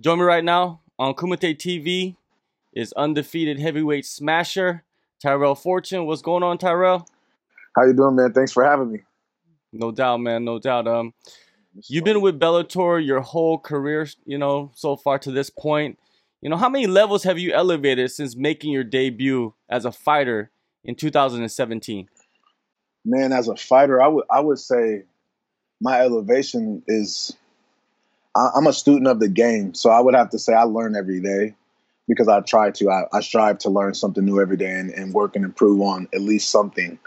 Join 0.00 0.18
me 0.18 0.24
right 0.24 0.42
now 0.42 0.80
on 0.98 1.14
Kumite 1.14 1.56
TV 1.56 2.16
is 2.72 2.92
undefeated 2.94 3.60
heavyweight 3.60 4.04
smasher 4.04 4.82
Tyrell 5.22 5.54
Fortune. 5.54 6.04
What's 6.04 6.20
going 6.20 6.42
on, 6.42 6.58
Tyrell? 6.58 7.06
How 7.76 7.84
you 7.84 7.92
doing, 7.92 8.16
man? 8.16 8.32
Thanks 8.32 8.50
for 8.50 8.64
having 8.64 8.90
me. 8.90 9.00
No 9.72 9.92
doubt, 9.92 10.18
man. 10.18 10.44
No 10.44 10.58
doubt. 10.58 10.88
Um, 10.88 11.14
you've 11.86 12.02
been 12.02 12.20
with 12.20 12.40
Bellator 12.40 13.04
your 13.04 13.20
whole 13.20 13.56
career, 13.56 14.08
you 14.24 14.36
know, 14.36 14.72
so 14.74 14.96
far 14.96 15.20
to 15.20 15.30
this 15.30 15.48
point. 15.48 15.96
You 16.40 16.50
know, 16.50 16.56
how 16.56 16.68
many 16.68 16.88
levels 16.88 17.22
have 17.22 17.38
you 17.38 17.52
elevated 17.52 18.10
since 18.10 18.34
making 18.34 18.72
your 18.72 18.84
debut 18.84 19.54
as 19.68 19.84
a 19.84 19.92
fighter 19.92 20.50
in 20.82 20.96
2017? 20.96 22.08
Man, 23.04 23.32
as 23.32 23.46
a 23.46 23.54
fighter, 23.54 24.02
I 24.02 24.08
would 24.08 24.24
I 24.28 24.40
would 24.40 24.58
say 24.58 25.04
my 25.80 26.00
elevation 26.00 26.82
is 26.88 27.36
I, 28.34 28.50
am 28.56 28.66
a 28.66 28.72
student 28.72 29.06
of 29.06 29.20
the 29.20 29.28
game, 29.28 29.74
so 29.74 29.90
I 29.90 30.00
would 30.00 30.14
have 30.14 30.30
to 30.30 30.38
say 30.38 30.52
I 30.52 30.64
learn 30.64 30.96
every 30.96 31.20
day 31.20 31.54
because 32.08 32.28
I 32.28 32.40
try 32.40 32.70
to. 32.72 32.90
I, 32.90 33.04
I 33.12 33.20
strive 33.20 33.58
to 33.60 33.70
learn 33.70 33.94
something 33.94 34.24
new 34.24 34.40
every 34.40 34.56
day 34.56 34.72
and, 34.72 34.90
and 34.90 35.12
work 35.12 35.36
and 35.36 35.44
improve 35.44 35.80
on 35.80 36.08
at 36.12 36.20
least 36.20 36.50
something. 36.50 36.98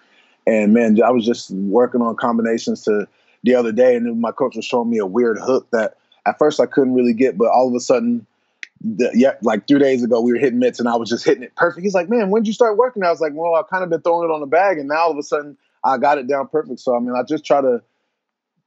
And 0.46 0.74
man, 0.74 1.02
I 1.02 1.12
was 1.12 1.26
just 1.26 1.52
working 1.52 2.02
on 2.02 2.16
combinations 2.16 2.84
to 2.84 3.08
the 3.44 3.56
other 3.56 3.72
day, 3.72 3.96
and 3.96 4.20
my 4.22 4.32
coach 4.32 4.56
was 4.56 4.66
showing 4.66 4.90
me 4.90 4.98
a 4.98 5.06
weird 5.06 5.38
hook 5.40 5.68
that 5.72 5.98
at 6.26 6.38
first 6.38 6.60
I 6.60 6.66
couldn't 6.66 6.94
really 6.94 7.14
get, 7.14 7.38
but 7.38 7.50
all 7.50 7.68
of 7.68 7.74
a 7.74 7.80
sudden, 7.80 8.26
the, 8.82 9.12
yeah, 9.14 9.34
like 9.42 9.68
three 9.68 9.80
days 9.80 10.04
ago, 10.04 10.22
we 10.22 10.32
were 10.32 10.40
hitting 10.40 10.60
mitts, 10.60 10.80
and 10.80 10.88
I 10.88 10.96
was 10.96 11.10
just 11.10 11.26
hitting 11.26 11.44
it 11.44 11.56
perfect. 11.56 11.84
He's 11.84 11.94
like, 11.94 12.10
"Man, 12.10 12.30
when 12.30 12.44
did 12.44 12.48
you 12.48 12.54
start 12.54 12.78
working?" 12.78 13.04
I 13.04 13.10
was 13.10 13.20
like, 13.20 13.34
"Well, 13.36 13.56
I've 13.56 13.70
kind 13.70 13.84
of 13.84 13.90
been 13.90 14.02
throwing 14.02 14.30
it 14.30 14.34
on 14.34 14.40
the 14.40 14.48
bag, 14.48 14.78
and 14.78 14.88
now 14.88 15.00
all 15.00 15.12
of 15.12 15.18
a 15.18 15.24
sudden, 15.24 15.58
I 15.84 15.98
got 15.98 16.18
it 16.20 16.28
down 16.28 16.48
perfect." 16.48 16.80
So 16.80 16.96
I 16.96 17.00
mean, 17.00 17.14
I 17.16 17.24
just 17.24 17.44
try 17.44 17.60
to 17.60 17.82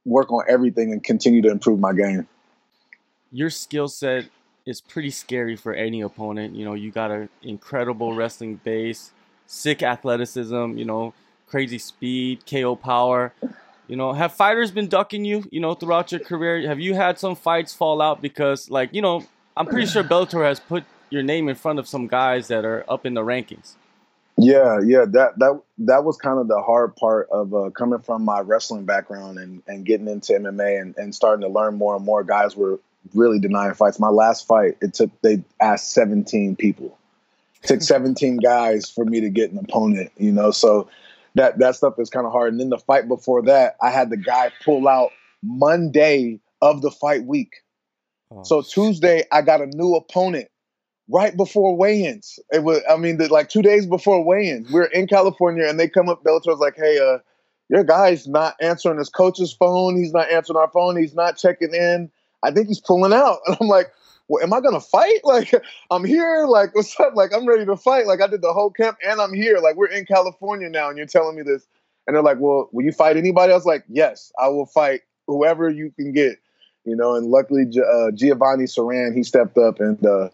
work 0.05 0.31
on 0.31 0.43
everything 0.47 0.91
and 0.91 1.03
continue 1.03 1.41
to 1.43 1.49
improve 1.49 1.79
my 1.79 1.93
game 1.93 2.27
your 3.31 3.49
skill 3.49 3.87
set 3.87 4.25
is 4.65 4.81
pretty 4.81 5.09
scary 5.09 5.55
for 5.55 5.73
any 5.73 6.01
opponent. 6.01 6.55
You 6.55 6.65
know, 6.65 6.73
you 6.73 6.91
got 6.91 7.11
an 7.11 7.29
incredible 7.41 8.13
wrestling 8.13 8.59
base, 8.63 9.11
sick 9.47 9.81
athleticism, 9.81 10.77
you 10.77 10.85
know, 10.85 11.13
crazy 11.47 11.79
speed, 11.79 12.45
KO 12.49 12.75
power. 12.75 13.33
You 13.87 13.95
know, 13.97 14.13
have 14.13 14.33
fighters 14.33 14.71
been 14.71 14.87
ducking 14.87 15.25
you, 15.25 15.43
you 15.51 15.59
know, 15.59 15.73
throughout 15.73 16.11
your 16.11 16.21
career? 16.21 16.67
Have 16.67 16.79
you 16.79 16.93
had 16.93 17.19
some 17.19 17.35
fights 17.35 17.73
fall 17.73 18.01
out 18.01 18.21
because, 18.21 18.69
like, 18.69 18.93
you 18.93 19.01
know, 19.01 19.25
I'm 19.57 19.65
pretty 19.65 19.87
sure 19.87 20.03
Bellator 20.11 20.45
has 20.45 20.59
put 20.59 20.85
your 21.11 21.23
name 21.23 21.49
in 21.49 21.55
front 21.55 21.77
of 21.77 21.87
some 21.87 22.07
guys 22.07 22.47
that 22.47 22.65
are 22.65 22.83
up 22.89 23.05
in 23.05 23.13
the 23.13 23.21
rankings. 23.21 23.75
Yeah, 24.37 24.79
yeah, 24.83 25.05
that 25.09 25.37
that 25.37 25.61
that 25.79 26.03
was 26.03 26.17
kind 26.17 26.39
of 26.39 26.47
the 26.47 26.61
hard 26.61 26.95
part 26.95 27.27
of 27.31 27.53
uh, 27.53 27.69
coming 27.71 27.99
from 27.99 28.23
my 28.23 28.39
wrestling 28.39 28.85
background 28.85 29.37
and, 29.37 29.61
and 29.67 29.85
getting 29.85 30.07
into 30.07 30.33
MMA 30.33 30.81
and, 30.81 30.95
and 30.97 31.13
starting 31.13 31.41
to 31.41 31.49
learn 31.49 31.75
more 31.75 31.95
and 31.95 32.05
more. 32.05 32.23
Guys 32.23 32.55
were 32.55 32.79
really 33.13 33.39
denying 33.39 33.73
fights. 33.73 33.99
My 33.99 34.09
last 34.09 34.47
fight, 34.47 34.77
it 34.81 34.93
took 34.93 35.09
they 35.21 35.43
asked 35.59 35.91
17 35.91 36.55
people. 36.55 36.97
It 37.63 37.67
took 37.67 37.81
17 37.81 38.37
guys 38.43 38.89
for 38.89 39.05
me 39.05 39.21
to 39.21 39.29
get 39.29 39.51
an 39.51 39.57
opponent, 39.57 40.11
you 40.17 40.31
know. 40.31 40.51
So 40.51 40.89
that 41.35 41.59
that 41.59 41.75
stuff 41.75 41.99
is 41.99 42.09
kind 42.09 42.25
of 42.25 42.31
hard. 42.31 42.51
And 42.51 42.59
then 42.59 42.69
the 42.69 42.77
fight 42.77 43.07
before 43.07 43.43
that, 43.43 43.75
I 43.81 43.89
had 43.89 44.09
the 44.09 44.17
guy 44.17 44.51
pull 44.63 44.87
out 44.87 45.11
Monday 45.43 46.39
of 46.61 46.81
the 46.81 46.91
fight 46.91 47.25
week. 47.25 47.63
Oh, 48.31 48.43
so 48.43 48.61
Tuesday, 48.61 49.23
I 49.31 49.41
got 49.41 49.61
a 49.61 49.65
new 49.65 49.95
opponent 49.95 50.47
right 51.09 51.35
before 51.35 51.75
weigh-ins. 51.75 52.39
It 52.51 52.63
was, 52.63 52.81
I 52.89 52.95
mean, 52.95 53.17
the, 53.17 53.27
like 53.27 53.49
two 53.49 53.61
days 53.61 53.85
before 53.85 54.23
weigh-ins. 54.23 54.71
We're 54.71 54.85
in 54.85 55.07
California, 55.07 55.67
and 55.67 55.79
they 55.79 55.89
come 55.89 56.07
up. 56.07 56.23
Bellator's 56.23 56.59
like, 56.59 56.75
"Hey, 56.77 56.99
uh, 56.99 57.19
your 57.69 57.83
guy's 57.83 58.27
not 58.27 58.55
answering 58.61 58.99
his 58.99 59.09
coach's 59.09 59.53
phone. 59.53 59.97
He's 59.97 60.13
not 60.13 60.31
answering 60.31 60.57
our 60.57 60.69
phone. 60.69 60.97
He's 60.97 61.15
not 61.15 61.37
checking 61.37 61.73
in." 61.73 62.11
I 62.43 62.51
think 62.51 62.67
he's 62.67 62.79
pulling 62.79 63.13
out. 63.13 63.39
And 63.47 63.57
I'm 63.59 63.67
like, 63.67 63.91
well, 64.27 64.43
am 64.43 64.53
I 64.53 64.61
gonna 64.61 64.79
fight? 64.79 65.19
Like, 65.23 65.53
I'm 65.89 66.05
here. 66.05 66.45
Like, 66.47 66.75
what's 66.75 66.99
up? 66.99 67.15
Like, 67.15 67.31
I'm 67.35 67.45
ready 67.45 67.65
to 67.65 67.77
fight. 67.77 68.07
Like, 68.07 68.21
I 68.21 68.27
did 68.27 68.41
the 68.41 68.53
whole 68.53 68.71
camp 68.71 68.97
and 69.07 69.19
I'm 69.19 69.33
here. 69.33 69.57
Like, 69.59 69.75
we're 69.75 69.87
in 69.87 70.05
California 70.05 70.69
now, 70.69 70.89
and 70.89 70.97
you're 70.97 71.07
telling 71.07 71.35
me 71.35 71.43
this. 71.43 71.65
And 72.07 72.15
they're 72.15 72.23
like, 72.23 72.37
well, 72.39 72.69
will 72.71 72.83
you 72.83 72.91
fight 72.91 73.17
anybody? 73.17 73.51
I 73.51 73.55
was 73.55 73.65
like, 73.65 73.83
yes, 73.87 74.31
I 74.41 74.47
will 74.47 74.65
fight 74.65 75.01
whoever 75.27 75.69
you 75.69 75.91
can 75.91 76.13
get. 76.13 76.39
You 76.83 76.95
know, 76.95 77.15
and 77.15 77.27
luckily 77.27 77.63
uh, 77.63 78.09
Giovanni 78.11 78.63
Saran 78.63 79.15
he 79.15 79.21
stepped 79.21 79.57
up, 79.57 79.79
and 79.79 80.03
uh, 80.03 80.29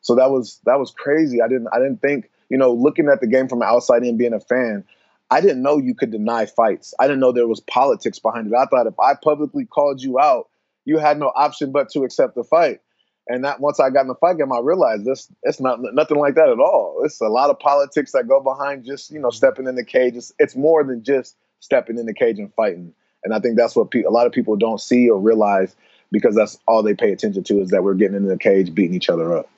so 0.00 0.16
that 0.16 0.30
was 0.30 0.60
that 0.64 0.80
was 0.80 0.90
crazy. 0.90 1.40
I 1.40 1.46
didn't 1.46 1.68
I 1.72 1.78
didn't 1.78 2.00
think 2.00 2.28
you 2.48 2.58
know 2.58 2.72
looking 2.72 3.08
at 3.08 3.20
the 3.20 3.28
game 3.28 3.48
from 3.48 3.62
outside 3.62 4.02
and 4.02 4.18
being 4.18 4.34
a 4.34 4.40
fan, 4.40 4.84
I 5.30 5.40
didn't 5.40 5.62
know 5.62 5.78
you 5.78 5.94
could 5.94 6.10
deny 6.10 6.46
fights. 6.46 6.92
I 6.98 7.06
didn't 7.06 7.20
know 7.20 7.30
there 7.30 7.46
was 7.46 7.60
politics 7.60 8.18
behind 8.18 8.48
it. 8.48 8.54
I 8.54 8.66
thought 8.66 8.88
if 8.88 8.98
I 8.98 9.14
publicly 9.14 9.64
called 9.64 10.02
you 10.02 10.18
out, 10.18 10.48
you 10.84 10.98
had 10.98 11.18
no 11.18 11.32
option 11.34 11.72
but 11.72 11.88
to 11.90 12.02
accept 12.02 12.34
the 12.34 12.44
fight. 12.44 12.80
And 13.28 13.44
that 13.44 13.60
once 13.60 13.78
I 13.78 13.90
got 13.90 14.02
in 14.02 14.08
the 14.08 14.16
fight 14.16 14.38
game, 14.38 14.52
I 14.52 14.58
realized 14.58 15.04
this 15.04 15.30
it's 15.44 15.60
not 15.60 15.78
nothing 15.80 16.18
like 16.18 16.34
that 16.34 16.48
at 16.48 16.58
all. 16.58 17.02
It's 17.04 17.20
a 17.20 17.28
lot 17.28 17.50
of 17.50 17.58
politics 17.60 18.12
that 18.12 18.26
go 18.26 18.40
behind 18.40 18.84
just 18.84 19.10
you 19.10 19.20
know 19.20 19.30
stepping 19.30 19.66
in 19.66 19.76
the 19.76 19.84
cage. 19.84 20.16
It's, 20.16 20.32
it's 20.38 20.56
more 20.56 20.82
than 20.82 21.04
just 21.04 21.36
stepping 21.60 21.98
in 21.98 22.06
the 22.06 22.14
cage 22.14 22.38
and 22.38 22.52
fighting. 22.54 22.92
And 23.22 23.32
I 23.32 23.38
think 23.38 23.56
that's 23.56 23.76
what 23.76 23.92
pe- 23.92 24.02
a 24.02 24.10
lot 24.10 24.26
of 24.26 24.32
people 24.32 24.56
don't 24.56 24.80
see 24.80 25.08
or 25.08 25.20
realize 25.20 25.76
because 26.10 26.34
that's 26.34 26.58
all 26.66 26.82
they 26.82 26.94
pay 26.94 27.12
attention 27.12 27.44
to 27.44 27.60
is 27.60 27.70
that 27.70 27.84
we're 27.84 27.94
getting 27.94 28.16
in 28.16 28.26
the 28.26 28.36
cage, 28.36 28.74
beating 28.74 28.94
each 28.94 29.08
other 29.08 29.36
up. 29.36 29.48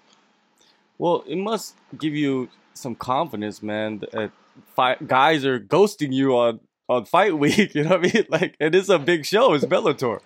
Well, 0.98 1.24
it 1.26 1.38
must 1.38 1.74
give 1.98 2.14
you 2.14 2.50
some 2.74 2.94
confidence, 2.94 3.62
man. 3.62 4.00
That 4.00 4.14
uh, 4.14 4.28
fight, 4.76 5.08
guys 5.08 5.44
are 5.44 5.58
ghosting 5.58 6.12
you 6.12 6.36
on 6.36 6.60
on 6.88 7.06
fight 7.06 7.36
week. 7.38 7.74
You 7.74 7.84
know 7.84 7.96
what 7.96 8.06
I 8.06 8.12
mean? 8.12 8.26
Like 8.28 8.56
and 8.60 8.74
it 8.74 8.78
is 8.78 8.90
a 8.90 8.98
big 8.98 9.24
show. 9.24 9.54
It's 9.54 9.64
Bellator. 9.64 10.20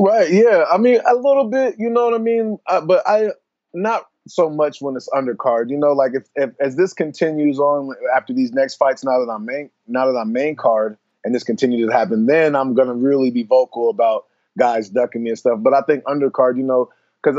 Right. 0.00 0.30
Yeah. 0.32 0.64
I 0.72 0.78
mean, 0.78 0.98
a 1.06 1.14
little 1.14 1.44
bit. 1.50 1.74
You 1.78 1.90
know 1.90 2.06
what 2.06 2.14
I 2.14 2.18
mean? 2.18 2.58
Uh, 2.66 2.80
but 2.80 3.06
I 3.06 3.28
not 3.74 4.06
so 4.26 4.48
much 4.48 4.80
when 4.80 4.96
it's 4.96 5.10
undercard. 5.10 5.68
You 5.68 5.76
know, 5.76 5.92
like 5.92 6.12
if, 6.14 6.24
if 6.36 6.50
as 6.58 6.76
this 6.76 6.94
continues 6.94 7.58
on 7.58 7.94
after 8.16 8.32
these 8.32 8.52
next 8.52 8.76
fights, 8.76 9.04
now 9.04 9.22
that 9.22 9.30
I'm 9.30 9.44
main 9.44 9.68
now 9.86 10.10
that 10.10 10.18
I'm 10.18 10.32
main 10.32 10.56
card, 10.56 10.96
and 11.22 11.34
this 11.34 11.44
continues 11.44 11.86
to 11.86 11.94
happen, 11.94 12.24
then 12.24 12.56
I'm 12.56 12.72
gonna 12.72 12.94
really 12.94 13.30
be 13.30 13.42
vocal 13.42 13.90
about 13.90 14.24
guys 14.58 14.88
ducking 14.88 15.22
me 15.22 15.30
and 15.30 15.38
stuff. 15.38 15.58
But 15.60 15.74
I 15.74 15.82
think 15.82 16.02
undercard, 16.04 16.56
you 16.56 16.62
know, 16.62 16.88
because 17.22 17.38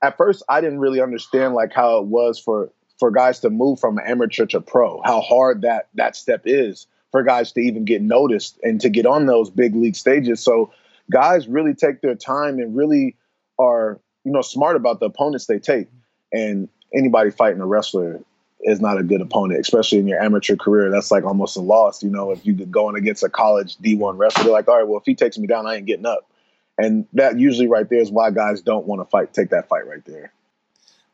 at 0.00 0.16
first 0.16 0.42
I 0.48 0.62
didn't 0.62 0.78
really 0.78 1.02
understand 1.02 1.52
like 1.52 1.74
how 1.74 1.98
it 1.98 2.06
was 2.06 2.38
for 2.38 2.70
for 2.98 3.10
guys 3.10 3.40
to 3.40 3.50
move 3.50 3.80
from 3.80 3.98
amateur 3.98 4.46
to 4.46 4.62
pro, 4.62 5.02
how 5.04 5.20
hard 5.20 5.60
that 5.60 5.88
that 5.94 6.16
step 6.16 6.42
is 6.46 6.86
for 7.10 7.22
guys 7.22 7.52
to 7.52 7.60
even 7.60 7.84
get 7.84 8.00
noticed 8.00 8.58
and 8.62 8.80
to 8.80 8.88
get 8.88 9.04
on 9.04 9.26
those 9.26 9.50
big 9.50 9.74
league 9.74 9.96
stages. 9.96 10.40
So 10.40 10.72
guys 11.10 11.48
really 11.48 11.74
take 11.74 12.00
their 12.00 12.14
time 12.14 12.58
and 12.58 12.76
really 12.76 13.16
are 13.58 14.00
you 14.24 14.32
know 14.32 14.42
smart 14.42 14.76
about 14.76 15.00
the 15.00 15.06
opponents 15.06 15.46
they 15.46 15.58
take. 15.58 15.88
And 16.32 16.68
anybody 16.92 17.30
fighting 17.30 17.60
a 17.60 17.66
wrestler 17.66 18.20
is 18.60 18.80
not 18.80 18.98
a 18.98 19.02
good 19.02 19.20
opponent, 19.20 19.60
especially 19.60 19.98
in 19.98 20.06
your 20.06 20.20
amateur 20.20 20.56
career. 20.56 20.90
That's 20.90 21.10
like 21.10 21.24
almost 21.24 21.56
a 21.56 21.60
loss. 21.60 22.02
You 22.02 22.10
know, 22.10 22.32
if 22.32 22.44
you 22.44 22.54
could 22.54 22.72
going 22.72 22.96
against 22.96 23.22
a 23.22 23.28
college 23.28 23.76
D1 23.76 24.18
wrestler, 24.18 24.44
they're 24.44 24.52
like, 24.52 24.68
all 24.68 24.76
right, 24.76 24.86
well, 24.86 24.98
if 24.98 25.04
he 25.06 25.14
takes 25.14 25.38
me 25.38 25.46
down, 25.46 25.66
I 25.66 25.76
ain't 25.76 25.86
getting 25.86 26.06
up. 26.06 26.28
And 26.76 27.06
that 27.14 27.38
usually 27.38 27.66
right 27.66 27.88
there 27.88 28.00
is 28.00 28.10
why 28.10 28.30
guys 28.30 28.60
don't 28.62 28.86
want 28.86 29.00
to 29.00 29.04
fight, 29.04 29.32
take 29.32 29.50
that 29.50 29.68
fight 29.68 29.86
right 29.86 30.04
there. 30.04 30.32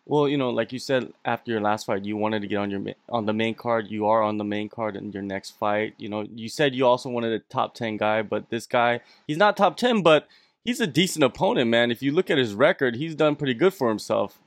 Well, 0.07 0.29
you 0.29 0.37
know, 0.37 0.51
like 0.51 0.73
you 0.73 0.79
said 0.79 1.13
after 1.25 1.51
your 1.51 1.61
last 1.61 1.87
fight, 1.87 2.05
you 2.05 2.17
wanted 2.17 2.43
to 2.43 2.49
get 2.49 2.59
on 2.59 2.71
your 2.71 2.83
on 3.09 3.25
the 3.25 3.33
main 3.33 3.55
card. 3.55 3.91
You 3.91 4.07
are 4.07 4.23
on 4.23 4.37
the 4.37 4.45
main 4.45 4.69
card 4.69 4.97
in 4.97 5.13
your 5.13 5.23
next 5.23 5.53
fight. 5.53 5.95
You 5.97 6.11
know, 6.11 6.27
you 6.35 6.49
said 6.49 6.75
you 6.75 6.87
also 6.87 7.09
wanted 7.09 7.33
a 7.33 7.39
top 7.39 7.75
ten 7.75 7.97
guy, 7.97 8.23
but 8.23 8.51
this 8.51 8.67
guy, 8.67 9.01
he's 9.27 9.39
not 9.39 9.57
top 9.57 9.77
ten, 9.77 10.03
but 10.03 10.29
he's 10.63 10.81
a 10.81 10.87
decent 10.87 11.25
opponent, 11.25 11.71
man. 11.71 11.91
If 11.91 12.03
you 12.03 12.13
look 12.13 12.31
at 12.31 12.37
his 12.37 12.55
record, 12.55 12.97
he's 12.97 13.15
done 13.15 13.35
pretty 13.35 13.55
good 13.55 13.73
for 13.73 13.89
himself. 13.89 14.39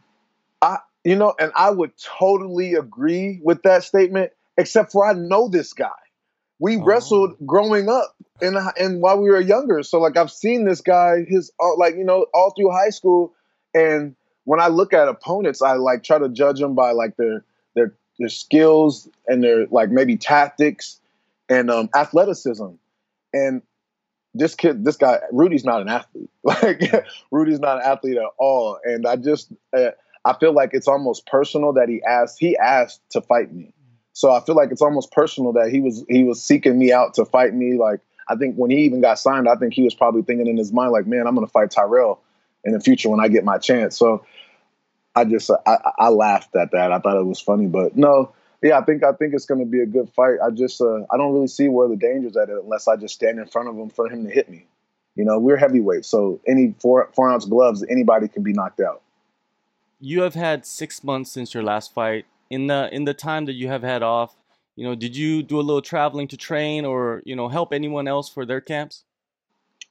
I, 0.62 0.78
you 1.04 1.16
know, 1.16 1.34
and 1.40 1.52
I 1.56 1.72
would 1.72 1.92
totally 1.98 2.76
agree 2.76 3.40
with 3.42 3.64
that 3.64 3.84
statement, 3.84 4.34
except 4.58 4.92
for 4.92 5.08
I 5.08 5.14
know 5.14 5.48
this 5.50 5.74
guy. 5.74 5.90
We 6.60 6.78
oh. 6.78 6.84
wrestled 6.84 7.36
growing 7.46 7.90
up 7.90 8.16
and 8.42 8.58
and 8.78 9.02
while 9.02 9.20
we 9.20 9.30
were 9.30 9.42
younger, 9.42 9.82
so 9.84 10.00
like 10.00 10.18
I've 10.18 10.32
seen 10.32 10.66
this 10.66 10.82
guy, 10.82 11.26
his 11.28 11.52
uh, 11.60 11.76
like 11.78 11.96
you 11.96 12.04
know 12.04 12.28
all 12.34 12.54
through 12.56 12.72
high 12.72 12.90
school, 12.90 13.34
and 13.74 14.16
when 14.48 14.62
I 14.62 14.68
look 14.68 14.94
at 14.94 15.10
opponents, 15.10 15.62
I 15.62 15.74
like 15.74 16.04
try 16.04 16.18
to 16.20 16.30
judge 16.30 16.62
them 16.62 16.74
by 16.74 16.92
like 16.92 17.18
their 17.18 17.44
their 17.76 17.94
their 18.18 18.30
skills 18.30 19.10
and 19.28 19.44
their 19.44 19.68
like 19.68 19.92
maybe 19.92 20.16
tactics 20.16 21.02
and 21.50 21.70
um, 21.70 21.90
athleticism. 21.94 22.70
And 23.34 23.62
this 24.34 24.56
kid, 24.56 24.86
this 24.86 24.96
guy, 24.96 25.20
Rudy's 25.34 25.66
not 25.66 25.82
an 25.82 25.90
athlete. 25.90 26.30
Like 26.44 26.82
Rudy's 27.30 27.60
not 27.60 27.80
an 27.80 27.84
athlete 27.84 28.16
at 28.16 28.24
all. 28.38 28.80
And 28.86 29.06
I 29.06 29.18
just 29.18 29.52
uh, 29.76 29.90
I 30.24 30.34
feel 30.40 30.54
like 30.54 30.70
it's 30.72 30.88
almost 30.88 31.28
personal 31.28 31.74
that 31.74 31.90
he 31.90 32.02
asked 32.04 32.38
he 32.40 32.56
asked 32.56 33.02
to 33.10 33.22
fight 33.22 33.54
me. 33.54 33.74
So 34.14 34.32
I 34.32 34.40
feel 34.40 34.56
like 34.56 34.72
it's 34.72 34.82
almost 34.82 35.12
personal 35.12 35.52
that 35.54 35.72
he 35.72 35.82
was 35.82 36.06
he 36.08 36.24
was 36.24 36.42
seeking 36.42 36.80
me 36.80 36.94
out 36.94 37.16
to 37.16 37.26
fight 37.26 37.54
me. 37.54 37.78
Like 37.78 38.00
I 38.30 38.38
think 38.38 38.56
when 38.56 38.72
he 38.72 38.78
even 38.86 39.02
got 39.02 39.20
signed, 39.20 39.50
I 39.50 39.56
think 39.56 39.74
he 39.74 39.84
was 39.84 39.94
probably 39.94 40.22
thinking 40.22 40.48
in 40.48 40.56
his 40.56 40.72
mind 40.72 40.94
like, 40.94 41.06
man, 41.06 41.28
I'm 41.28 41.36
gonna 41.36 41.48
fight 41.48 41.70
Tyrell 41.70 42.22
in 42.64 42.72
the 42.72 42.80
future 42.80 43.10
when 43.10 43.20
I 43.20 43.28
get 43.28 43.44
my 43.44 43.58
chance. 43.58 43.98
So 43.98 44.26
I 45.18 45.26
just 45.26 45.50
I, 45.66 45.78
I 45.98 46.10
laughed 46.10 46.56
at 46.56 46.72
that. 46.72 46.92
I 46.92 47.00
thought 47.00 47.18
it 47.20 47.26
was 47.26 47.40
funny, 47.42 47.66
but 47.68 47.98
no, 47.98 48.32
yeah, 48.62 48.78
I 48.78 48.84
think 48.84 49.04
I 49.04 49.14
think 49.14 49.34
it's 49.34 49.46
going 49.46 49.60
to 49.60 49.66
be 49.66 49.82
a 49.82 49.86
good 49.86 50.10
fight. 50.16 50.38
I 50.46 50.52
just 50.52 50.80
uh, 50.82 51.04
I 51.12 51.18
don't 51.18 51.34
really 51.34 51.48
see 51.48 51.68
where 51.70 51.88
the 51.88 51.96
danger's 51.96 52.38
at 52.38 52.50
it 52.50 52.58
unless 52.64 52.88
I 52.88 52.96
just 52.96 53.16
stand 53.16 53.40
in 53.40 53.48
front 53.48 53.70
of 53.70 53.76
him 53.76 53.90
for 53.90 54.10
him 54.10 54.26
to 54.26 54.32
hit 54.32 54.50
me. 54.50 54.68
You 55.16 55.26
know, 55.26 55.40
we're 55.40 55.58
heavyweight, 55.58 56.06
so 56.06 56.40
any 56.48 56.76
four 56.80 57.10
four 57.16 57.32
ounce 57.32 57.46
gloves, 57.46 57.84
anybody 57.90 58.28
can 58.28 58.44
be 58.44 58.54
knocked 58.54 58.80
out. 58.80 59.02
you 60.00 60.22
have 60.22 60.36
had 60.36 60.66
six 60.66 61.04
months 61.04 61.32
since 61.32 61.54
your 61.54 61.64
last 61.64 61.94
fight. 61.94 62.26
In 62.50 62.68
the 62.68 62.90
in 62.94 63.06
the 63.06 63.14
time 63.14 63.46
that 63.46 63.54
you 63.54 63.68
have 63.68 63.84
had 63.84 64.04
off, 64.04 64.38
you 64.76 64.84
know, 64.86 64.96
did 64.96 65.16
you 65.18 65.44
do 65.44 65.60
a 65.60 65.62
little 65.62 65.82
traveling 65.82 66.28
to 66.30 66.38
train 66.38 66.86
or 66.86 67.22
you 67.26 67.36
know 67.36 67.50
help 67.50 67.74
anyone 67.74 68.08
else 68.08 68.30
for 68.30 68.46
their 68.46 68.62
camps? 68.62 69.04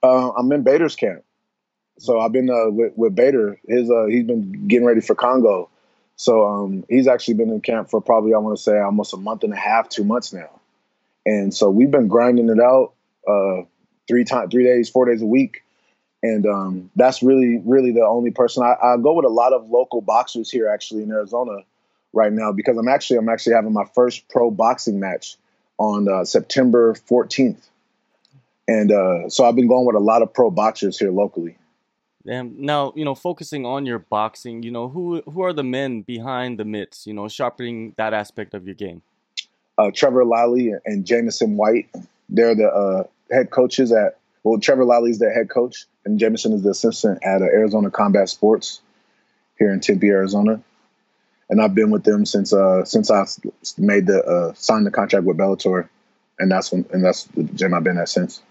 Uh, 0.01 0.31
I'm 0.31 0.51
in 0.51 0.63
Bader's 0.63 0.95
camp, 0.95 1.23
so 1.97 2.19
I've 2.19 2.31
been 2.31 2.49
uh, 2.49 2.69
with, 2.69 2.93
with 2.95 3.15
Bader. 3.15 3.59
His 3.67 3.89
uh, 3.89 4.05
he's 4.05 4.25
been 4.25 4.67
getting 4.67 4.85
ready 4.85 5.01
for 5.01 5.15
Kongo, 5.15 5.69
so 6.15 6.45
um, 6.45 6.85
he's 6.89 7.07
actually 7.07 7.35
been 7.35 7.49
in 7.49 7.61
camp 7.61 7.89
for 7.89 8.01
probably 8.01 8.33
I 8.33 8.37
want 8.37 8.57
to 8.57 8.63
say 8.63 8.79
almost 8.79 9.13
a 9.13 9.17
month 9.17 9.43
and 9.43 9.53
a 9.53 9.57
half, 9.57 9.89
two 9.89 10.03
months 10.03 10.33
now, 10.33 10.49
and 11.25 11.53
so 11.53 11.69
we've 11.69 11.91
been 11.91 12.07
grinding 12.07 12.49
it 12.49 12.59
out 12.59 12.93
uh, 13.27 13.63
three 14.07 14.23
times, 14.23 14.51
three 14.51 14.63
days, 14.63 14.89
four 14.89 15.05
days 15.05 15.21
a 15.21 15.25
week, 15.25 15.63
and 16.21 16.45
um, 16.45 16.91
that's 16.95 17.23
really 17.23 17.61
really 17.65 17.91
the 17.91 18.05
only 18.05 18.31
person 18.31 18.63
I, 18.63 18.75
I 18.81 18.97
go 18.97 19.13
with 19.13 19.25
a 19.25 19.29
lot 19.29 19.53
of 19.53 19.69
local 19.69 20.01
boxers 20.01 20.49
here 20.49 20.67
actually 20.67 21.03
in 21.03 21.11
Arizona 21.11 21.63
right 22.13 22.31
now 22.31 22.51
because 22.51 22.77
I'm 22.77 22.87
actually 22.87 23.17
I'm 23.17 23.29
actually 23.29 23.53
having 23.53 23.73
my 23.73 23.85
first 23.95 24.29
pro 24.29 24.51
boxing 24.51 24.99
match 24.99 25.37
on 25.79 26.07
uh, 26.07 26.25
September 26.25 26.93
14th, 26.93 27.69
and 28.67 28.91
uh, 28.91 29.29
so 29.29 29.45
I've 29.45 29.55
been 29.55 29.67
going 29.67 29.85
with 29.85 29.95
a 29.95 29.99
lot 29.99 30.21
of 30.21 30.33
pro 30.33 30.51
boxers 30.51 30.97
here 30.97 31.11
locally. 31.11 31.57
Now, 32.25 32.93
you 32.95 33.05
know, 33.05 33.15
focusing 33.15 33.65
on 33.65 33.85
your 33.85 33.99
boxing, 33.99 34.63
you 34.63 34.71
know, 34.71 34.89
who 34.89 35.21
who 35.21 35.41
are 35.43 35.53
the 35.53 35.63
men 35.63 36.01
behind 36.01 36.59
the 36.59 36.65
mitts, 36.65 37.07
you 37.07 37.13
know, 37.13 37.27
sharpening 37.27 37.93
that 37.97 38.13
aspect 38.13 38.53
of 38.53 38.65
your 38.65 38.75
game? 38.75 39.01
Uh, 39.77 39.91
Trevor 39.93 40.25
Lally 40.25 40.73
and 40.85 41.05
Jamison 41.05 41.55
White. 41.55 41.87
They're 42.29 42.55
the 42.55 42.67
uh, 42.67 43.03
head 43.31 43.51
coaches 43.51 43.91
at. 43.91 44.17
Well, 44.43 44.59
Trevor 44.59 44.85
Lally 44.85 45.11
is 45.11 45.19
the 45.19 45.29
head 45.29 45.49
coach, 45.49 45.85
and 46.05 46.19
Jamison 46.19 46.53
is 46.53 46.63
the 46.63 46.69
assistant 46.69 47.19
at 47.23 47.41
uh, 47.41 47.45
Arizona 47.45 47.91
Combat 47.91 48.29
Sports 48.29 48.81
here 49.59 49.71
in 49.71 49.79
Tempe, 49.79 50.07
Arizona. 50.07 50.61
And 51.49 51.61
I've 51.61 51.75
been 51.75 51.91
with 51.91 52.03
them 52.03 52.25
since 52.25 52.53
uh, 52.53 52.83
since 52.83 53.09
I 53.09 53.25
made 53.77 54.07
the 54.07 54.23
uh, 54.23 54.53
signed 54.53 54.85
the 54.85 54.91
contract 54.91 55.25
with 55.25 55.37
Bellator, 55.37 55.87
and 56.39 56.51
that's 56.51 56.71
when 56.71 56.85
and 56.91 57.03
that's 57.03 57.23
the 57.23 57.43
gym 57.43 57.73
I've 57.73 57.83
been 57.83 57.97
at 57.97 58.09
since. 58.09 58.41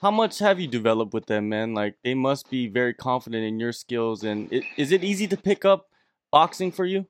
How 0.00 0.10
much 0.10 0.38
have 0.38 0.58
you 0.58 0.66
developed 0.66 1.12
with 1.12 1.26
them, 1.26 1.50
man? 1.50 1.74
Like 1.74 1.96
they 2.02 2.14
must 2.14 2.50
be 2.50 2.68
very 2.68 2.94
confident 2.94 3.44
in 3.44 3.60
your 3.60 3.72
skills. 3.72 4.24
And 4.24 4.50
it, 4.50 4.64
is 4.78 4.92
it 4.92 5.04
easy 5.04 5.26
to 5.26 5.36
pick 5.36 5.66
up 5.66 5.88
boxing 6.32 6.72
for 6.72 6.86
you? 6.86 7.06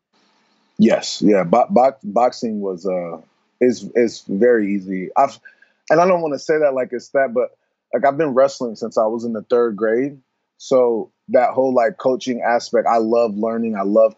Yes, 0.76 1.22
yeah. 1.22 1.44
Bo- 1.44 1.68
bo- 1.70 1.96
boxing 2.02 2.60
was 2.60 2.86
uh 2.86 3.20
is 3.60 3.88
is 3.94 4.24
very 4.26 4.74
easy. 4.74 5.10
I've 5.16 5.38
and 5.88 6.00
I 6.00 6.06
don't 6.06 6.20
want 6.20 6.34
to 6.34 6.38
say 6.40 6.58
that 6.58 6.74
like 6.74 6.88
it's 6.90 7.10
that, 7.10 7.32
but 7.32 7.56
like 7.94 8.04
I've 8.04 8.18
been 8.18 8.34
wrestling 8.34 8.74
since 8.74 8.98
I 8.98 9.06
was 9.06 9.24
in 9.24 9.34
the 9.34 9.42
third 9.42 9.76
grade. 9.76 10.20
So 10.58 11.12
that 11.28 11.50
whole 11.50 11.72
like 11.72 11.96
coaching 11.96 12.42
aspect, 12.42 12.88
I 12.88 12.96
love 12.96 13.36
learning. 13.36 13.76
I 13.76 13.82
love 13.82 14.16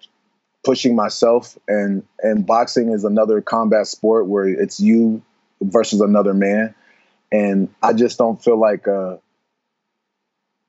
pushing 0.64 0.96
myself, 0.96 1.58
and 1.68 2.04
and 2.20 2.46
boxing 2.46 2.88
is 2.90 3.04
another 3.04 3.42
combat 3.42 3.86
sport 3.86 4.28
where 4.28 4.48
it's 4.48 4.80
you 4.80 5.20
versus 5.60 6.00
another 6.00 6.32
man 6.32 6.74
and 7.32 7.74
I 7.82 7.94
just 7.94 8.18
don't 8.18 8.42
feel 8.42 8.58
like 8.58 8.86
uh, 8.86 9.16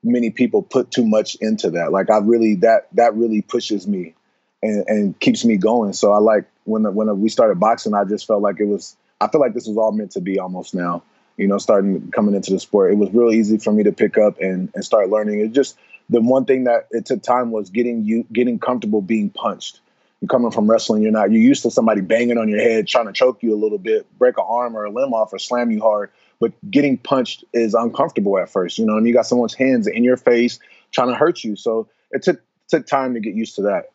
many 0.02 0.30
people 0.30 0.62
put 0.62 0.90
too 0.90 1.06
much 1.06 1.36
into 1.36 1.70
that. 1.72 1.92
Like 1.92 2.10
I 2.10 2.18
really 2.18 2.56
that 2.56 2.88
that 2.92 3.14
really 3.14 3.42
pushes 3.42 3.86
me 3.86 4.14
and, 4.62 4.84
and 4.88 5.20
keeps 5.20 5.44
me 5.44 5.58
going. 5.58 5.92
So 5.92 6.12
I 6.12 6.18
like 6.18 6.46
when 6.64 6.82
when 6.94 7.20
we 7.20 7.28
started 7.28 7.60
boxing, 7.60 7.94
I 7.94 8.04
just 8.04 8.26
felt 8.26 8.42
like 8.42 8.58
it 8.58 8.66
was. 8.66 8.96
I 9.20 9.28
feel 9.28 9.40
like 9.40 9.54
this 9.54 9.66
was 9.66 9.76
all 9.76 9.92
meant 9.92 10.12
to 10.12 10.20
be 10.20 10.38
almost 10.38 10.74
now. 10.74 11.02
You 11.36 11.48
know, 11.48 11.58
starting 11.58 12.10
coming 12.10 12.34
into 12.34 12.52
the 12.52 12.60
sport, 12.60 12.92
it 12.92 12.96
was 12.96 13.10
real 13.12 13.30
easy 13.30 13.58
for 13.58 13.72
me 13.72 13.82
to 13.84 13.92
pick 13.92 14.16
up 14.16 14.40
and 14.40 14.70
and 14.74 14.84
start 14.84 15.10
learning. 15.10 15.40
It 15.40 15.52
just 15.52 15.76
the 16.08 16.20
one 16.20 16.46
thing 16.46 16.64
that 16.64 16.88
it 16.90 17.06
took 17.06 17.22
time 17.22 17.50
was 17.50 17.68
getting 17.70 18.04
you 18.04 18.24
getting 18.32 18.58
comfortable 18.58 19.02
being 19.02 19.28
punched. 19.28 19.80
You're 20.20 20.28
coming 20.28 20.52
from 20.52 20.70
wrestling, 20.70 21.02
you're 21.02 21.12
not 21.12 21.30
you're 21.30 21.42
used 21.42 21.64
to 21.64 21.70
somebody 21.70 22.00
banging 22.00 22.38
on 22.38 22.48
your 22.48 22.60
head, 22.60 22.88
trying 22.88 23.06
to 23.06 23.12
choke 23.12 23.42
you 23.42 23.52
a 23.52 23.60
little 23.60 23.78
bit, 23.78 24.06
break 24.18 24.38
an 24.38 24.44
arm 24.46 24.74
or 24.74 24.84
a 24.84 24.90
limb 24.90 25.12
off, 25.12 25.34
or 25.34 25.38
slam 25.38 25.70
you 25.70 25.82
hard 25.82 26.10
but 26.40 26.52
getting 26.70 26.98
punched 26.98 27.44
is 27.52 27.74
uncomfortable 27.74 28.38
at 28.38 28.48
first. 28.48 28.78
You 28.78 28.86
know, 28.86 28.96
and 28.96 29.06
you 29.06 29.12
got 29.12 29.26
someone's 29.26 29.54
hands 29.54 29.86
in 29.86 30.04
your 30.04 30.16
face 30.16 30.58
trying 30.92 31.08
to 31.08 31.14
hurt 31.14 31.44
you. 31.44 31.56
So 31.56 31.88
it 32.10 32.22
took 32.22 32.40
took 32.68 32.86
time 32.86 33.14
to 33.14 33.20
get 33.20 33.34
used 33.34 33.56
to 33.56 33.62
that. 33.62 33.90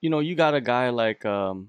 You 0.00 0.10
know, 0.10 0.20
you 0.20 0.34
got 0.34 0.54
a 0.54 0.60
guy 0.60 0.90
like 0.90 1.24
um, 1.24 1.68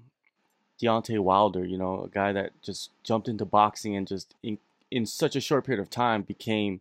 Deontay 0.82 1.18
Wilder. 1.18 1.64
You 1.64 1.78
know, 1.78 2.04
a 2.04 2.08
guy 2.08 2.32
that 2.32 2.50
just 2.62 2.90
jumped 3.02 3.28
into 3.28 3.44
boxing 3.44 3.96
and 3.96 4.06
just 4.06 4.34
in 4.42 4.58
in 4.90 5.06
such 5.06 5.36
a 5.36 5.40
short 5.40 5.64
period 5.64 5.82
of 5.82 5.90
time 5.90 6.22
became 6.22 6.80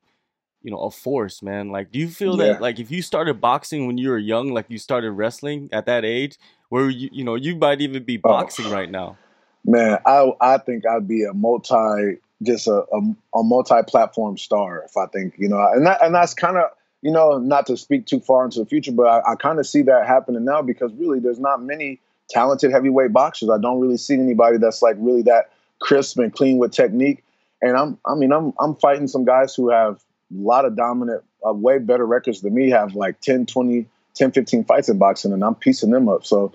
you 0.62 0.72
know 0.72 0.80
a 0.80 0.92
force 0.92 1.44
man 1.44 1.70
like 1.70 1.92
do 1.92 2.00
you 2.00 2.08
feel 2.08 2.38
yeah. 2.40 2.54
that 2.54 2.62
like 2.62 2.80
if 2.80 2.90
you 2.90 3.02
started 3.02 3.40
boxing 3.40 3.86
when 3.86 3.98
you 3.98 4.10
were 4.10 4.18
young 4.18 4.52
like 4.52 4.66
you 4.68 4.80
started 4.80 5.12
wrestling 5.12 5.70
at 5.72 5.86
that 5.86 6.04
age 6.04 6.38
where 6.70 6.90
you 6.90 7.08
you 7.12 7.24
know 7.24 7.36
you 7.36 7.56
might 7.56 7.82
even 7.82 8.04
be 8.04 8.18
oh. 8.18 8.30
boxing 8.30 8.66
oh, 8.66 8.72
right 8.72 8.90
now 8.90 9.16
man 9.64 10.00
i 10.06 10.32
i 10.42 10.58
think 10.58 10.84
i'd 10.88 11.08
be 11.08 11.24
a 11.24 11.34
multi 11.34 12.18
just 12.44 12.68
a, 12.68 12.84
a, 12.92 13.16
a 13.36 13.44
multi-platform 13.44 14.38
star. 14.38 14.84
If 14.84 14.98
I 14.98 15.08
think 15.08 15.36
you 15.38 15.50
know, 15.50 15.58
and 15.74 15.86
that 15.86 16.04
and 16.04 16.14
that's 16.14 16.34
kind 16.34 16.58
of 16.58 16.66
you 17.02 17.12
know 17.12 17.38
not 17.38 17.66
to 17.68 17.78
speak 17.78 18.06
too 18.06 18.20
far 18.20 18.46
into 18.46 18.60
the 18.60 18.66
future, 18.66 18.92
but 18.92 19.08
I, 19.08 19.34
I 19.34 19.36
kind 19.36 19.60
of 19.60 19.68
see 19.68 19.82
that 19.84 20.08
happening 20.08 20.46
now 20.46 20.62
because 20.62 20.92
really 20.94 21.20
there's 21.20 21.40
not 21.40 21.62
many 21.62 22.00
talented 22.30 22.72
heavyweight 22.72 23.14
boxers. 23.14 23.50
I 23.50 23.58
don't 23.58 23.80
really 23.80 23.98
see 23.98 24.16
anybody 24.16 24.58
that's 24.58 24.82
like 24.82 24.96
really 25.00 25.22
that 25.24 25.52
crisp 25.80 26.18
and 26.20 26.34
clean 26.34 26.58
with 26.58 26.72
technique. 26.72 27.24
And 27.62 27.78
I'm 27.78 27.98
I 28.06 28.16
mean 28.16 28.32
I'm 28.32 28.54
I'm 28.60 28.76
fighting 28.76 29.08
some 29.08 29.26
guys 29.26 29.56
who 29.56 29.70
have 29.70 30.02
a 30.32 30.38
lot 30.38 30.66
of 30.66 30.76
dominant, 30.76 31.24
uh, 31.48 31.54
way 31.54 31.78
better 31.78 32.06
records 32.06 32.42
than 32.42 32.54
me. 32.54 32.70
Have 32.72 32.96
like 32.96 33.22
10, 33.22 33.46
20, 33.46 33.88
10, 34.16 34.32
15 34.32 34.66
fights 34.66 34.90
in 34.90 34.98
boxing, 34.98 35.34
and 35.34 35.44
I'm 35.44 35.56
piecing 35.56 35.92
them 35.92 36.10
up. 36.10 36.26
So 36.26 36.52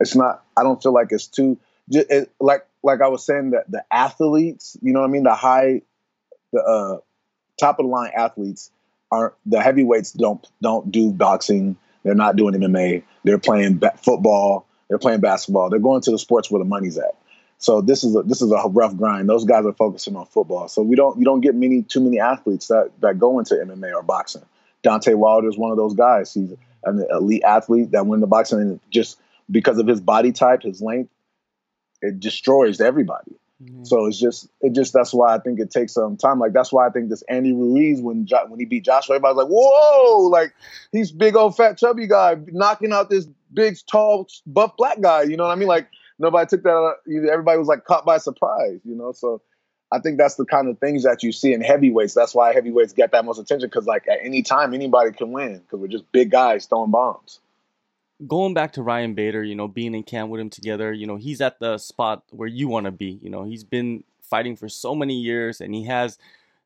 it's 0.00 0.16
not. 0.16 0.42
I 0.56 0.62
don't 0.62 0.82
feel 0.82 0.92
like 0.92 1.08
it's 1.10 1.26
too. 1.26 1.58
It, 1.90 2.30
like 2.40 2.66
like 2.82 3.00
I 3.00 3.08
was 3.08 3.24
saying 3.24 3.50
that 3.50 3.70
the 3.70 3.84
athletes, 3.90 4.76
you 4.82 4.92
know 4.92 5.00
what 5.00 5.08
I 5.08 5.10
mean, 5.10 5.24
the 5.24 5.34
high, 5.34 5.82
the 6.52 6.60
uh, 6.60 6.98
top 7.58 7.78
of 7.78 7.86
the 7.86 7.90
line 7.90 8.12
athletes 8.16 8.70
aren't 9.10 9.34
the 9.46 9.60
heavyweights 9.60 10.12
don't 10.12 10.46
don't 10.62 10.90
do 10.90 11.12
boxing. 11.12 11.76
They're 12.02 12.14
not 12.14 12.36
doing 12.36 12.54
MMA. 12.54 13.02
They're 13.24 13.38
playing 13.38 13.78
ba- 13.78 13.94
football. 13.96 14.66
They're 14.88 14.98
playing 14.98 15.20
basketball. 15.20 15.70
They're 15.70 15.78
going 15.78 16.00
to 16.02 16.10
the 16.10 16.18
sports 16.18 16.50
where 16.50 16.58
the 16.58 16.68
money's 16.68 16.98
at. 16.98 17.16
So 17.58 17.82
this 17.82 18.04
is 18.04 18.16
a 18.16 18.22
this 18.22 18.40
is 18.40 18.50
a 18.50 18.68
rough 18.68 18.96
grind. 18.96 19.28
Those 19.28 19.44
guys 19.44 19.66
are 19.66 19.74
focusing 19.74 20.16
on 20.16 20.26
football. 20.26 20.68
So 20.68 20.82
we 20.82 20.96
don't 20.96 21.18
you 21.18 21.24
don't 21.24 21.42
get 21.42 21.54
many 21.54 21.82
too 21.82 22.00
many 22.00 22.18
athletes 22.18 22.68
that 22.68 22.90
that 23.00 23.18
go 23.18 23.38
into 23.38 23.54
MMA 23.54 23.94
or 23.94 24.02
boxing. 24.02 24.42
Deontay 24.82 25.14
Wilder 25.14 25.48
is 25.48 25.58
one 25.58 25.70
of 25.70 25.76
those 25.76 25.94
guys. 25.94 26.32
He's 26.32 26.54
an 26.84 27.06
elite 27.10 27.42
athlete 27.44 27.90
that 27.90 28.06
win 28.06 28.20
the 28.20 28.26
boxing 28.26 28.60
and 28.60 28.80
just 28.90 29.18
because 29.50 29.78
of 29.78 29.86
his 29.86 30.00
body 30.00 30.32
type, 30.32 30.62
his 30.62 30.80
length, 30.80 31.10
it 32.02 32.20
destroys 32.20 32.80
everybody. 32.80 33.32
Mm-hmm. 33.62 33.84
So 33.84 34.06
it's 34.06 34.18
just 34.18 34.48
it 34.62 34.72
just 34.72 34.92
that's 34.92 35.12
why 35.12 35.34
I 35.34 35.38
think 35.38 35.60
it 35.60 35.70
takes 35.70 35.92
some 35.92 36.16
time. 36.16 36.38
Like 36.38 36.52
that's 36.52 36.72
why 36.72 36.86
I 36.86 36.90
think 36.90 37.10
this 37.10 37.22
Andy 37.28 37.52
Ruiz 37.52 38.00
when 38.00 38.24
jo- 38.24 38.46
when 38.48 38.58
he 38.58 38.64
beat 38.64 38.84
Joshua, 38.84 39.16
everybody's 39.16 39.36
like, 39.36 39.48
whoa, 39.48 40.28
like 40.28 40.54
he's 40.92 41.12
big 41.12 41.36
old 41.36 41.56
fat 41.56 41.76
chubby 41.76 42.06
guy 42.06 42.36
knocking 42.46 42.92
out 42.92 43.10
this 43.10 43.26
big 43.52 43.76
tall 43.90 44.28
buff 44.46 44.76
black 44.78 45.00
guy. 45.00 45.22
You 45.24 45.36
know 45.36 45.44
what 45.44 45.52
I 45.52 45.56
mean? 45.56 45.68
Like 45.68 45.88
nobody 46.18 46.48
took 46.48 46.62
that. 46.62 46.94
Everybody 47.06 47.58
was 47.58 47.68
like 47.68 47.84
caught 47.84 48.06
by 48.06 48.16
surprise. 48.16 48.80
You 48.84 48.94
know, 48.94 49.12
so 49.12 49.42
I 49.92 49.98
think 49.98 50.16
that's 50.16 50.36
the 50.36 50.46
kind 50.46 50.68
of 50.68 50.78
things 50.78 51.02
that 51.02 51.22
you 51.22 51.30
see 51.30 51.52
in 51.52 51.60
heavyweights. 51.60 52.14
That's 52.14 52.34
why 52.34 52.54
heavyweights 52.54 52.94
get 52.94 53.12
that 53.12 53.26
most 53.26 53.38
attention 53.38 53.68
because 53.68 53.86
like 53.86 54.08
at 54.08 54.20
any 54.22 54.40
time 54.40 54.72
anybody 54.72 55.12
can 55.12 55.32
win 55.32 55.58
because 55.58 55.80
we're 55.80 55.88
just 55.88 56.10
big 56.12 56.30
guys 56.30 56.64
throwing 56.64 56.92
bombs 56.92 57.40
going 58.26 58.54
back 58.54 58.72
to 58.72 58.82
Ryan 58.82 59.14
Bader, 59.14 59.42
you 59.42 59.54
know, 59.54 59.68
being 59.68 59.94
in 59.94 60.02
camp 60.02 60.30
with 60.30 60.40
him 60.40 60.50
together, 60.50 60.92
you 60.92 61.06
know, 61.06 61.16
he's 61.16 61.40
at 61.40 61.58
the 61.60 61.78
spot 61.78 62.22
where 62.30 62.48
you 62.48 62.68
want 62.68 62.86
to 62.86 62.92
be. 62.92 63.18
You 63.22 63.30
know, 63.30 63.44
he's 63.44 63.64
been 63.64 64.04
fighting 64.22 64.56
for 64.56 64.68
so 64.68 64.94
many 64.94 65.14
years 65.14 65.60
and 65.60 65.74
he 65.74 65.84
has 65.84 66.18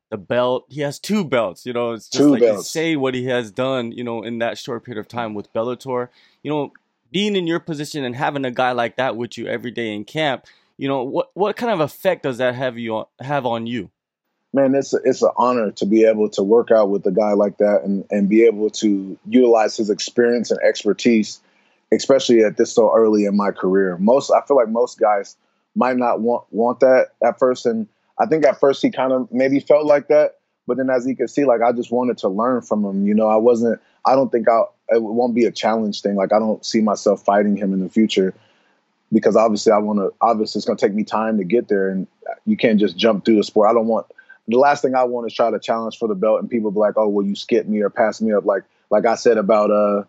the 0.09 0.17
belt. 0.17 0.65
He 0.69 0.81
has 0.81 0.99
two 0.99 1.23
belts, 1.25 1.65
you 1.65 1.73
know, 1.73 1.93
it's 1.93 2.09
just 2.09 2.23
two 2.23 2.31
like 2.31 2.41
belts. 2.41 2.69
say 2.69 2.95
what 2.95 3.13
he 3.13 3.25
has 3.25 3.51
done, 3.51 3.91
you 3.91 4.03
know, 4.03 4.23
in 4.23 4.39
that 4.39 4.57
short 4.57 4.83
period 4.83 4.99
of 4.99 5.07
time 5.07 5.33
with 5.33 5.51
Bellator. 5.53 6.09
You 6.43 6.51
know, 6.51 6.73
being 7.11 7.35
in 7.35 7.47
your 7.47 7.59
position 7.59 8.03
and 8.03 8.15
having 8.15 8.45
a 8.45 8.51
guy 8.51 8.71
like 8.71 8.97
that 8.97 9.15
with 9.15 9.37
you 9.37 9.47
every 9.47 9.71
day 9.71 9.93
in 9.93 10.05
camp, 10.05 10.45
you 10.77 10.87
know, 10.87 11.03
what 11.03 11.31
what 11.33 11.55
kind 11.55 11.71
of 11.71 11.79
effect 11.79 12.23
does 12.23 12.37
that 12.37 12.55
have 12.55 12.77
you 12.77 12.95
on, 12.95 13.05
have 13.19 13.45
on 13.45 13.65
you? 13.67 13.89
man, 14.55 14.73
it's 14.73 14.93
a, 14.93 14.99
it's 15.03 15.21
an 15.21 15.31
honor 15.35 15.71
to 15.71 15.85
be 15.85 16.05
able 16.05 16.29
to 16.29 16.41
work 16.41 16.71
out 16.71 16.89
with 16.89 17.05
a 17.05 17.11
guy 17.11 17.33
like 17.33 17.57
that 17.57 17.81
and 17.83 18.05
and 18.09 18.29
be 18.29 18.45
able 18.45 18.69
to 18.69 19.19
utilize 19.27 19.77
his 19.77 19.89
experience 19.89 20.49
and 20.49 20.59
expertise, 20.61 21.41
especially 21.91 22.43
at 22.43 22.57
this 22.57 22.73
so 22.73 22.93
early 22.95 23.25
in 23.25 23.35
my 23.35 23.51
career. 23.51 23.97
Most 23.97 24.31
I 24.31 24.41
feel 24.45 24.57
like 24.57 24.69
most 24.69 24.99
guys 24.99 25.37
might 25.75 25.97
not 25.97 26.21
want 26.21 26.45
want 26.51 26.79
that 26.81 27.07
at 27.23 27.39
first, 27.39 27.65
and 27.65 27.87
I 28.19 28.25
think 28.25 28.45
at 28.45 28.59
first 28.59 28.81
he 28.81 28.91
kind 28.91 29.11
of 29.11 29.31
maybe 29.31 29.59
felt 29.59 29.85
like 29.85 30.07
that, 30.07 30.35
but 30.67 30.77
then 30.77 30.89
as 30.89 31.05
you 31.07 31.15
can 31.15 31.27
see, 31.27 31.45
like 31.45 31.61
I 31.61 31.71
just 31.71 31.91
wanted 31.91 32.17
to 32.19 32.29
learn 32.29 32.61
from 32.61 32.83
him. 32.83 33.07
You 33.07 33.13
know, 33.13 33.27
I 33.27 33.37
wasn't. 33.37 33.79
I 34.05 34.15
don't 34.15 34.31
think 34.31 34.47
I 34.49 34.61
it 34.89 35.01
won't 35.01 35.35
be 35.35 35.45
a 35.45 35.51
challenge 35.51 36.01
thing. 36.01 36.15
Like 36.15 36.33
I 36.33 36.39
don't 36.39 36.65
see 36.65 36.81
myself 36.81 37.23
fighting 37.23 37.57
him 37.57 37.73
in 37.73 37.79
the 37.79 37.89
future 37.89 38.33
because 39.11 39.35
obviously 39.35 39.71
I 39.71 39.77
want 39.77 39.99
to. 39.99 40.13
Obviously, 40.21 40.59
it's 40.59 40.65
going 40.65 40.77
to 40.77 40.85
take 40.85 40.95
me 40.95 41.03
time 41.03 41.37
to 41.37 41.43
get 41.43 41.67
there, 41.67 41.89
and 41.89 42.07
you 42.45 42.57
can't 42.57 42.79
just 42.79 42.97
jump 42.97 43.25
through 43.25 43.37
the 43.37 43.43
sport. 43.43 43.69
I 43.69 43.73
don't 43.73 43.87
want 43.87 44.07
the 44.47 44.57
last 44.57 44.81
thing 44.81 44.95
I 44.95 45.03
want 45.03 45.27
is 45.27 45.33
try 45.33 45.49
to 45.49 45.59
challenge 45.59 45.97
for 45.97 46.07
the 46.07 46.15
belt 46.15 46.39
and 46.39 46.49
people 46.49 46.71
be 46.71 46.79
like, 46.79 46.95
oh, 46.97 47.07
well, 47.07 47.25
you 47.25 47.35
skip 47.35 47.67
me 47.67 47.81
or 47.81 47.89
pass 47.89 48.21
me 48.21 48.31
up. 48.33 48.45
Like, 48.45 48.63
like 48.89 49.05
I 49.05 49.15
said 49.15 49.37
about, 49.37 49.71
uh, 49.71 50.03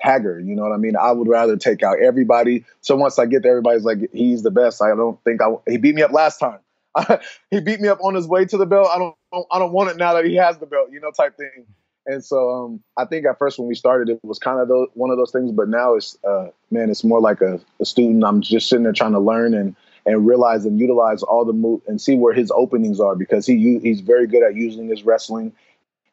haggard. 0.00 0.46
You 0.46 0.54
know 0.54 0.62
what 0.62 0.72
I 0.72 0.76
mean? 0.76 0.96
I 0.96 1.12
would 1.12 1.28
rather 1.28 1.56
take 1.56 1.82
out 1.82 2.00
everybody. 2.00 2.64
So 2.80 2.96
once 2.96 3.18
I 3.18 3.26
get 3.26 3.42
there, 3.42 3.52
everybody's 3.52 3.84
like, 3.84 4.10
he's 4.12 4.42
the 4.42 4.50
best. 4.50 4.82
I 4.82 4.94
don't 4.94 5.22
think 5.24 5.40
I. 5.42 5.48
He 5.68 5.76
beat 5.76 5.94
me 5.94 6.02
up 6.02 6.12
last 6.12 6.38
time. 6.38 6.58
he 7.50 7.60
beat 7.60 7.80
me 7.80 7.88
up 7.88 7.98
on 8.02 8.14
his 8.14 8.26
way 8.26 8.44
to 8.46 8.56
the 8.56 8.66
belt. 8.66 8.88
I 8.92 8.98
don't. 8.98 9.16
I 9.50 9.58
don't 9.58 9.72
want 9.72 9.90
it 9.90 9.96
now 9.96 10.14
that 10.14 10.24
he 10.24 10.34
has 10.36 10.58
the 10.58 10.66
belt. 10.66 10.88
You 10.90 11.00
know, 11.00 11.10
type 11.10 11.36
thing. 11.36 11.66
And 12.06 12.24
so 12.24 12.50
um, 12.50 12.82
I 12.96 13.04
think 13.04 13.26
at 13.26 13.38
first 13.38 13.58
when 13.58 13.66
we 13.66 13.74
started, 13.74 14.08
it 14.08 14.20
was 14.22 14.38
kind 14.38 14.60
of 14.60 14.68
those, 14.68 14.88
one 14.94 15.10
of 15.10 15.16
those 15.16 15.32
things. 15.32 15.50
But 15.50 15.68
now 15.68 15.94
it's 15.94 16.16
uh, 16.24 16.48
man, 16.70 16.88
it's 16.88 17.04
more 17.04 17.20
like 17.20 17.40
a, 17.40 17.60
a, 17.80 17.84
student. 17.84 18.24
I'm 18.24 18.40
just 18.40 18.68
sitting 18.68 18.84
there 18.84 18.92
trying 18.92 19.12
to 19.12 19.18
learn 19.18 19.54
and 19.54 19.74
and 20.06 20.24
realize 20.24 20.64
and 20.64 20.78
utilize 20.78 21.24
all 21.24 21.44
the 21.44 21.52
move 21.52 21.80
and 21.88 22.00
see 22.00 22.14
where 22.14 22.32
his 22.32 22.52
openings 22.54 23.00
are 23.00 23.16
because 23.16 23.44
he 23.44 23.78
he's 23.80 24.00
very 24.00 24.28
good 24.28 24.44
at 24.44 24.54
using 24.54 24.88
his 24.88 25.02
wrestling 25.02 25.52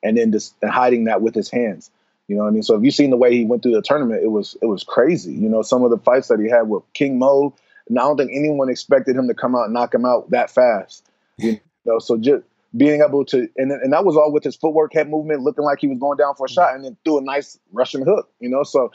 and 0.02 0.18
then 0.18 0.32
just 0.32 0.56
hiding 0.64 1.06
that 1.06 1.22
with 1.22 1.36
his 1.36 1.50
hands. 1.50 1.92
You 2.28 2.36
know 2.36 2.44
what 2.44 2.50
I 2.50 2.52
mean? 2.52 2.64
So 2.64 2.76
if 2.76 2.84
you've 2.84 2.94
seen 2.94 3.10
the 3.10 3.18
way 3.18 3.36
he 3.36 3.46
went 3.46 3.64
through 3.64 3.74
the 3.74 3.82
tournament, 3.82 4.24
it 4.24 4.30
was 4.30 4.56
it 4.62 4.68
was 4.68 4.84
crazy. 4.84 5.34
You 5.34 5.50
know, 5.50 5.62
some 5.62 5.84
of 5.84 5.92
the 5.92 5.98
fights 5.98 6.30
that 6.30 6.40
he 6.40 6.50
had 6.50 6.70
with 6.70 6.84
King 6.94 7.20
Mo, 7.20 7.54
and 7.90 8.00
I 8.00 8.04
don't 8.04 8.18
think 8.18 8.32
anyone 8.34 8.70
expected 8.70 9.16
him 9.16 9.28
to 9.28 9.34
come 9.34 9.56
out 9.56 9.66
and 9.66 9.74
knock 9.74 9.94
him 9.94 10.06
out 10.06 10.30
that 10.32 10.50
fast. 10.50 11.06
You 11.38 11.60
know, 11.86 12.00
so 12.00 12.18
just 12.18 12.44
being 12.76 13.02
able 13.02 13.26
to 13.26 13.50
and 13.58 13.72
and 13.72 13.92
that 13.92 14.06
was 14.06 14.16
all 14.16 14.32
with 14.32 14.44
his 14.44 14.56
footwork, 14.56 14.94
head 14.94 15.10
movement, 15.10 15.42
looking 15.42 15.66
like 15.66 15.80
he 15.80 15.88
was 15.88 16.00
going 16.00 16.18
down 16.18 16.36
for 16.36 16.46
a 16.46 16.50
shot, 16.50 16.76
and 16.76 16.86
then 16.86 16.98
threw 17.04 17.18
a 17.18 17.22
nice 17.22 17.60
Russian 17.74 18.04
hook. 18.04 18.30
You 18.40 18.50
know, 18.50 18.64
so 18.64 18.92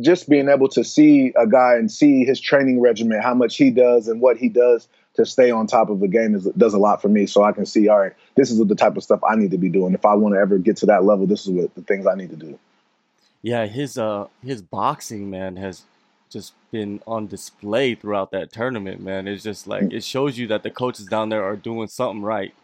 just 0.00 0.28
being 0.28 0.48
able 0.48 0.68
to 0.68 0.84
see 0.84 1.32
a 1.36 1.46
guy 1.46 1.74
and 1.74 1.90
see 1.90 2.24
his 2.24 2.40
training 2.40 2.80
regimen, 2.80 3.22
how 3.22 3.34
much 3.34 3.56
he 3.56 3.70
does 3.70 4.08
and 4.08 4.20
what 4.20 4.36
he 4.36 4.48
does 4.48 4.88
to 5.14 5.24
stay 5.24 5.50
on 5.50 5.66
top 5.66 5.90
of 5.90 6.00
the 6.00 6.08
game 6.08 6.34
is, 6.34 6.44
does 6.56 6.74
a 6.74 6.78
lot 6.78 7.00
for 7.00 7.08
me. 7.08 7.26
So 7.26 7.42
I 7.44 7.52
can 7.52 7.66
see, 7.66 7.88
all 7.88 8.00
right, 8.00 8.12
this 8.36 8.50
is 8.50 8.58
the 8.58 8.74
type 8.74 8.96
of 8.96 9.02
stuff 9.02 9.20
I 9.28 9.36
need 9.36 9.52
to 9.52 9.58
be 9.58 9.68
doing. 9.68 9.94
If 9.94 10.04
I 10.04 10.14
want 10.14 10.34
to 10.34 10.40
ever 10.40 10.58
get 10.58 10.76
to 10.78 10.86
that 10.86 11.04
level, 11.04 11.26
this 11.26 11.46
is 11.46 11.50
what 11.50 11.74
the 11.74 11.82
things 11.82 12.06
I 12.06 12.14
need 12.14 12.30
to 12.30 12.36
do. 12.36 12.58
Yeah, 13.42 13.66
his 13.66 13.98
uh 13.98 14.28
his 14.42 14.62
boxing 14.62 15.30
man 15.30 15.56
has 15.56 15.82
just 16.30 16.54
been 16.72 17.00
on 17.06 17.26
display 17.26 17.94
throughout 17.94 18.30
that 18.32 18.50
tournament, 18.52 19.00
man. 19.00 19.28
It's 19.28 19.44
just 19.44 19.66
like 19.66 19.92
it 19.92 20.02
shows 20.02 20.38
you 20.38 20.46
that 20.48 20.62
the 20.62 20.70
coaches 20.70 21.06
down 21.06 21.28
there 21.28 21.44
are 21.44 21.56
doing 21.56 21.88
something 21.88 22.22
right. 22.22 22.54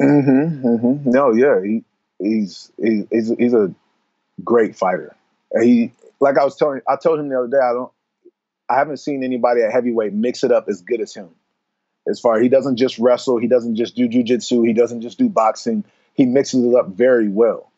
Mm-hmm. 0.00 0.66
mm-hmm. 0.66 1.10
No, 1.10 1.32
yeah, 1.32 1.60
he, 1.60 1.84
he's 2.20 2.70
he's 2.78 3.32
he's 3.36 3.52
a 3.52 3.74
great 4.44 4.76
fighter. 4.76 5.14
He 5.60 5.90
like 6.20 6.38
I 6.38 6.44
was 6.44 6.56
telling 6.56 6.80
I 6.88 6.96
told 6.96 7.18
him 7.18 7.28
the 7.28 7.38
other 7.38 7.48
day 7.48 7.58
I 7.58 7.72
don't 7.72 7.92
I 8.70 8.76
haven't 8.76 8.98
seen 8.98 9.24
anybody 9.24 9.62
at 9.62 9.72
heavyweight 9.72 10.12
mix 10.12 10.44
it 10.44 10.52
up 10.52 10.68
as 10.68 10.82
good 10.82 11.00
as 11.00 11.12
him 11.12 11.30
as 12.08 12.20
far 12.20 12.40
he 12.40 12.48
doesn't 12.48 12.76
just 12.76 12.98
wrestle, 12.98 13.38
he 13.38 13.46
doesn't 13.46 13.76
just 13.76 13.94
do 13.94 14.08
jujitsu, 14.08 14.66
he 14.66 14.72
doesn't 14.72 15.02
just 15.02 15.18
do 15.18 15.28
boxing. 15.28 15.84
He 16.14 16.26
mixes 16.26 16.64
it 16.64 16.74
up 16.74 16.88
very 16.88 17.28
well. 17.28 17.70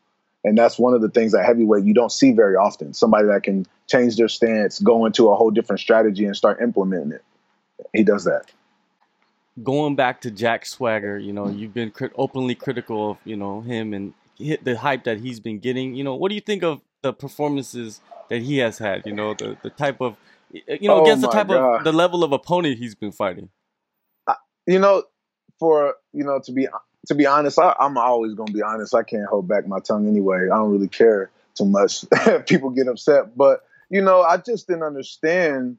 And 0.45 0.57
that's 0.57 0.79
one 0.79 0.95
of 0.95 1.03
the 1.03 1.11
things 1.11 1.33
that 1.33 1.45
heavyweight 1.45 1.85
you 1.85 1.93
don't 1.93 2.13
see 2.13 2.33
very 2.33 2.57
often. 2.57 2.95
Somebody 2.95 3.27
that 3.27 3.43
can 3.43 3.67
change 3.89 4.17
their 4.17 4.29
stance, 4.29 4.79
go 4.79 5.05
into 5.05 5.29
a 5.29 5.37
whole 5.37 5.51
different 5.51 5.81
strategy 5.81 6.25
and 6.25 6.35
start 6.35 6.63
implementing 6.63 7.13
it. 7.13 7.23
He 7.93 8.03
does 8.03 8.25
that. 8.25 8.51
Going 9.63 9.97
back 9.97 10.23
to 10.23 10.31
Jack 10.31 10.65
Swagger, 10.65 11.19
you 11.19 11.35
know, 11.35 11.49
you've 11.49 11.75
been 11.75 11.91
crit- 11.91 12.13
openly 12.17 12.55
critical 12.55 13.11
of, 13.11 13.19
you 13.25 13.37
know, 13.37 13.61
him 13.61 13.93
and 13.93 14.15
hit 14.39 14.65
the 14.65 14.79
hype 14.79 15.05
that 15.05 15.21
he's 15.21 15.41
been 15.41 15.59
getting. 15.59 15.95
You 15.95 16.05
know, 16.05 16.15
what 16.15 16.31
do 16.31 16.35
you 16.35 16.41
think 16.41 16.63
of 16.63 16.81
the 17.03 17.13
performances 17.13 18.01
that 18.31 18.41
he 18.41 18.59
has 18.59 18.79
had? 18.79 19.05
You 19.05 19.13
know, 19.13 19.35
the, 19.35 19.59
the 19.63 19.69
type 19.69 20.01
of, 20.01 20.17
you 20.53 20.89
know, 20.89 21.01
oh 21.01 21.03
against 21.03 21.21
the 21.21 21.29
oh 21.29 21.33
type 21.33 21.49
God. 21.49 21.81
of, 21.81 21.85
the 21.85 21.93
level 21.93 22.25
of 22.25 22.33
opponent 22.33 22.79
he's 22.79 22.95
been 22.95 23.13
fighting 23.13 23.51
you 24.71 24.79
know, 24.79 25.03
for 25.59 25.97
you 26.13 26.25
know 26.25 26.41
to 26.45 26.53
be 26.53 26.69
to 27.09 27.15
be 27.15 27.27
honest, 27.27 27.59
I, 27.59 27.75
am 27.81 27.99
always 27.99 28.35
gonna 28.35 28.53
be 28.53 28.63
honest. 28.63 28.95
I 28.95 29.03
can't 29.03 29.27
hold 29.27 29.49
back 29.49 29.67
my 29.67 29.81
tongue 29.81 30.07
anyway. 30.07 30.45
I 30.45 30.57
don't 30.57 30.71
really 30.71 30.89
care 30.89 31.31
too 31.55 31.65
much. 31.65 32.05
People 32.47 32.71
get 32.71 32.87
upset, 32.87 33.37
but 33.37 33.65
you 33.91 34.01
know, 34.01 34.23
I 34.23 34.37
just 34.37 34.69
didn't 34.69 34.85
understand 34.85 35.79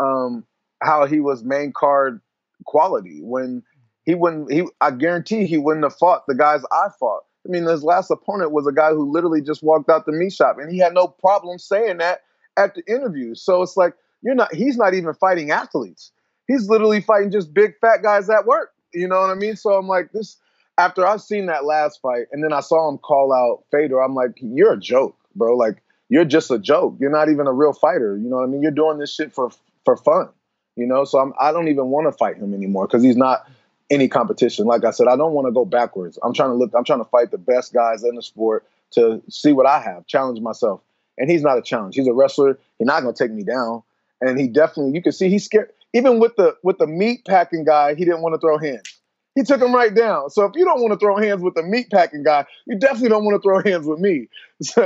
um, 0.00 0.44
how 0.82 1.06
he 1.06 1.20
was 1.20 1.44
main 1.44 1.72
card 1.72 2.20
quality 2.64 3.20
when 3.22 3.62
he 4.04 4.16
wouldn't. 4.16 4.50
He, 4.50 4.64
I 4.80 4.90
guarantee, 4.90 5.46
he 5.46 5.58
wouldn't 5.58 5.84
have 5.84 5.96
fought 5.96 6.24
the 6.26 6.34
guys 6.34 6.62
I 6.72 6.88
fought. 6.98 7.22
I 7.46 7.50
mean, 7.50 7.64
his 7.64 7.84
last 7.84 8.10
opponent 8.10 8.50
was 8.50 8.66
a 8.66 8.72
guy 8.72 8.90
who 8.90 9.10
literally 9.10 9.40
just 9.40 9.62
walked 9.62 9.88
out 9.88 10.04
the 10.04 10.12
meat 10.12 10.32
shop, 10.32 10.58
and 10.58 10.70
he 10.70 10.78
had 10.78 10.94
no 10.94 11.06
problem 11.06 11.58
saying 11.58 11.98
that 11.98 12.22
at 12.56 12.74
the 12.74 12.82
interview. 12.92 13.36
So 13.36 13.62
it's 13.62 13.76
like 13.76 13.94
you're 14.20 14.34
not. 14.34 14.52
He's 14.52 14.76
not 14.76 14.94
even 14.94 15.14
fighting 15.14 15.52
athletes 15.52 16.10
he's 16.52 16.68
literally 16.68 17.00
fighting 17.00 17.30
just 17.30 17.52
big 17.54 17.78
fat 17.80 18.02
guys 18.02 18.28
at 18.28 18.46
work. 18.46 18.72
You 18.92 19.08
know 19.08 19.20
what 19.20 19.30
I 19.30 19.34
mean? 19.34 19.56
So 19.56 19.72
I'm 19.74 19.88
like, 19.88 20.12
this 20.12 20.36
after 20.78 21.06
I've 21.06 21.22
seen 21.22 21.46
that 21.46 21.64
last 21.64 22.00
fight 22.00 22.26
and 22.32 22.42
then 22.42 22.52
I 22.52 22.60
saw 22.60 22.88
him 22.88 22.98
call 22.98 23.32
out 23.32 23.64
Fedor, 23.70 24.02
I'm 24.02 24.14
like, 24.14 24.32
you're 24.40 24.74
a 24.74 24.80
joke, 24.80 25.16
bro. 25.34 25.56
Like, 25.56 25.82
you're 26.08 26.24
just 26.24 26.50
a 26.50 26.58
joke. 26.58 26.96
You're 27.00 27.10
not 27.10 27.30
even 27.30 27.46
a 27.46 27.52
real 27.52 27.72
fighter. 27.72 28.16
You 28.16 28.28
know 28.28 28.36
what 28.36 28.44
I 28.44 28.46
mean? 28.46 28.62
You're 28.62 28.70
doing 28.70 28.98
this 28.98 29.14
shit 29.14 29.32
for 29.32 29.50
for 29.84 29.96
fun. 29.96 30.28
You 30.76 30.86
know, 30.86 31.04
so 31.04 31.18
I'm 31.18 31.32
I 31.40 31.52
don't 31.52 31.68
even 31.68 31.86
want 31.86 32.06
to 32.06 32.12
fight 32.12 32.36
him 32.36 32.54
anymore 32.54 32.86
because 32.86 33.02
he's 33.02 33.16
not 33.16 33.48
any 33.90 34.08
competition. 34.08 34.66
Like 34.66 34.84
I 34.84 34.90
said, 34.90 35.06
I 35.08 35.16
don't 35.16 35.32
want 35.32 35.46
to 35.46 35.52
go 35.52 35.64
backwards. 35.64 36.18
I'm 36.22 36.32
trying 36.32 36.50
to 36.50 36.54
look, 36.54 36.72
I'm 36.76 36.84
trying 36.84 37.00
to 37.00 37.08
fight 37.10 37.30
the 37.30 37.38
best 37.38 37.72
guys 37.72 38.04
in 38.04 38.14
the 38.14 38.22
sport 38.22 38.66
to 38.92 39.22
see 39.28 39.52
what 39.52 39.66
I 39.66 39.80
have, 39.80 40.06
challenge 40.06 40.40
myself. 40.40 40.80
And 41.18 41.30
he's 41.30 41.42
not 41.42 41.58
a 41.58 41.62
challenge. 41.62 41.94
He's 41.94 42.06
a 42.06 42.12
wrestler. 42.12 42.58
He's 42.78 42.86
not 42.86 43.02
gonna 43.02 43.12
take 43.14 43.30
me 43.30 43.42
down. 43.42 43.82
And 44.20 44.38
he 44.38 44.48
definitely, 44.48 44.92
you 44.92 45.02
can 45.02 45.12
see 45.12 45.28
he's 45.28 45.44
scared 45.44 45.72
even 45.92 46.18
with 46.18 46.36
the 46.36 46.56
with 46.62 46.78
the 46.78 46.86
meat 46.86 47.24
packing 47.26 47.64
guy, 47.64 47.94
he 47.94 48.04
didn't 48.04 48.22
want 48.22 48.34
to 48.34 48.38
throw 48.38 48.58
hands. 48.58 49.00
He 49.34 49.42
took 49.42 49.62
him 49.62 49.74
right 49.74 49.94
down. 49.94 50.28
So 50.28 50.44
if 50.44 50.52
you 50.54 50.64
don't 50.64 50.82
want 50.82 50.92
to 50.92 50.98
throw 50.98 51.16
hands 51.16 51.42
with 51.42 51.54
the 51.54 51.62
meat 51.62 51.90
packing 51.90 52.22
guy, 52.22 52.44
you 52.66 52.78
definitely 52.78 53.08
don't 53.08 53.24
want 53.24 53.40
to 53.40 53.46
throw 53.46 53.62
hands 53.62 53.86
with 53.86 53.98
me. 53.98 54.28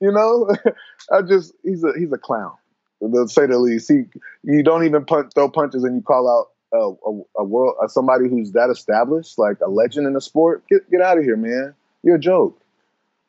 You 0.00 0.12
know, 0.12 0.54
I 1.12 1.22
just 1.22 1.52
he's 1.62 1.82
a 1.82 1.92
he's 1.98 2.12
a 2.12 2.18
clown, 2.18 2.52
to 3.00 3.28
say 3.28 3.46
the 3.46 3.58
least. 3.58 3.90
He 3.90 4.04
you 4.44 4.62
don't 4.62 4.84
even 4.84 5.04
punch, 5.04 5.32
throw 5.34 5.48
punches 5.48 5.84
and 5.84 5.96
you 5.96 6.02
call 6.02 6.28
out 6.28 6.48
a, 6.72 7.08
a, 7.08 7.42
a 7.42 7.44
world 7.44 7.76
a 7.82 7.88
somebody 7.88 8.28
who's 8.28 8.52
that 8.52 8.70
established, 8.70 9.38
like 9.38 9.58
a 9.64 9.70
legend 9.70 10.06
in 10.06 10.12
the 10.12 10.20
sport. 10.20 10.64
Get 10.68 10.90
get 10.90 11.00
out 11.00 11.18
of 11.18 11.24
here, 11.24 11.36
man. 11.36 11.74
You're 12.02 12.16
a 12.16 12.20
joke. 12.20 12.60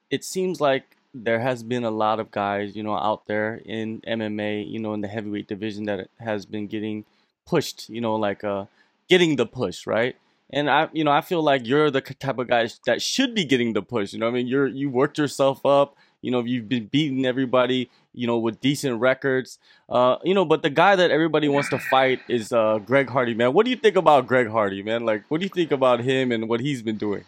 It 0.10 0.24
seems 0.24 0.62
like 0.62 0.98
there 1.13 1.39
has 1.39 1.63
been 1.63 1.84
a 1.84 1.91
lot 1.91 2.19
of 2.19 2.31
guys, 2.31 2.75
you 2.75 2.84
know, 2.84 2.96
out 2.96 3.27
there 3.27 3.55
in 3.65 4.01
MMA, 4.01 4.69
you 4.69 4.79
know, 4.79 4.93
in 4.93 5.01
the 5.01 5.07
heavyweight 5.07 5.48
division 5.48 5.86
that 5.86 6.10
has 6.19 6.46
been 6.46 6.67
getting 6.67 7.05
pushed, 7.47 7.89
you 7.89 8.01
know, 8.01 8.15
like 8.15 8.43
uh, 8.43 8.65
getting 9.09 9.35
the 9.37 9.45
push, 9.45 9.87
right? 9.87 10.15
And 10.49 10.69
I, 10.69 10.87
you 10.93 11.03
know, 11.03 11.11
I 11.11 11.21
feel 11.21 11.41
like 11.41 11.65
you're 11.65 11.91
the 11.91 12.01
type 12.01 12.37
of 12.37 12.47
guy 12.47 12.69
that 12.85 13.01
should 13.01 13.33
be 13.33 13.43
getting 13.43 13.73
the 13.73 13.81
push. 13.81 14.13
You 14.13 14.19
know, 14.19 14.27
I 14.27 14.31
mean, 14.31 14.47
you're 14.47 14.67
you 14.67 14.89
worked 14.89 15.17
yourself 15.17 15.65
up. 15.65 15.95
You 16.21 16.31
know, 16.31 16.43
you've 16.43 16.69
been 16.69 16.85
beating 16.85 17.25
everybody. 17.25 17.89
You 18.13 18.25
know, 18.25 18.39
with 18.39 18.59
decent 18.61 18.99
records. 18.99 19.59
Uh, 19.87 20.17
you 20.23 20.33
know, 20.33 20.43
but 20.43 20.63
the 20.63 20.71
guy 20.71 20.95
that 20.95 21.11
everybody 21.11 21.47
wants 21.47 21.69
to 21.69 21.77
fight 21.77 22.19
is 22.27 22.51
uh, 22.51 22.79
Greg 22.79 23.09
Hardy, 23.09 23.35
man. 23.35 23.53
What 23.53 23.63
do 23.65 23.69
you 23.69 23.77
think 23.77 23.95
about 23.95 24.25
Greg 24.25 24.47
Hardy, 24.47 24.81
man? 24.81 25.05
Like, 25.05 25.23
what 25.27 25.39
do 25.39 25.43
you 25.43 25.49
think 25.49 25.71
about 25.71 25.99
him 25.99 26.31
and 26.31 26.49
what 26.49 26.59
he's 26.59 26.81
been 26.81 26.97
doing? 26.97 27.25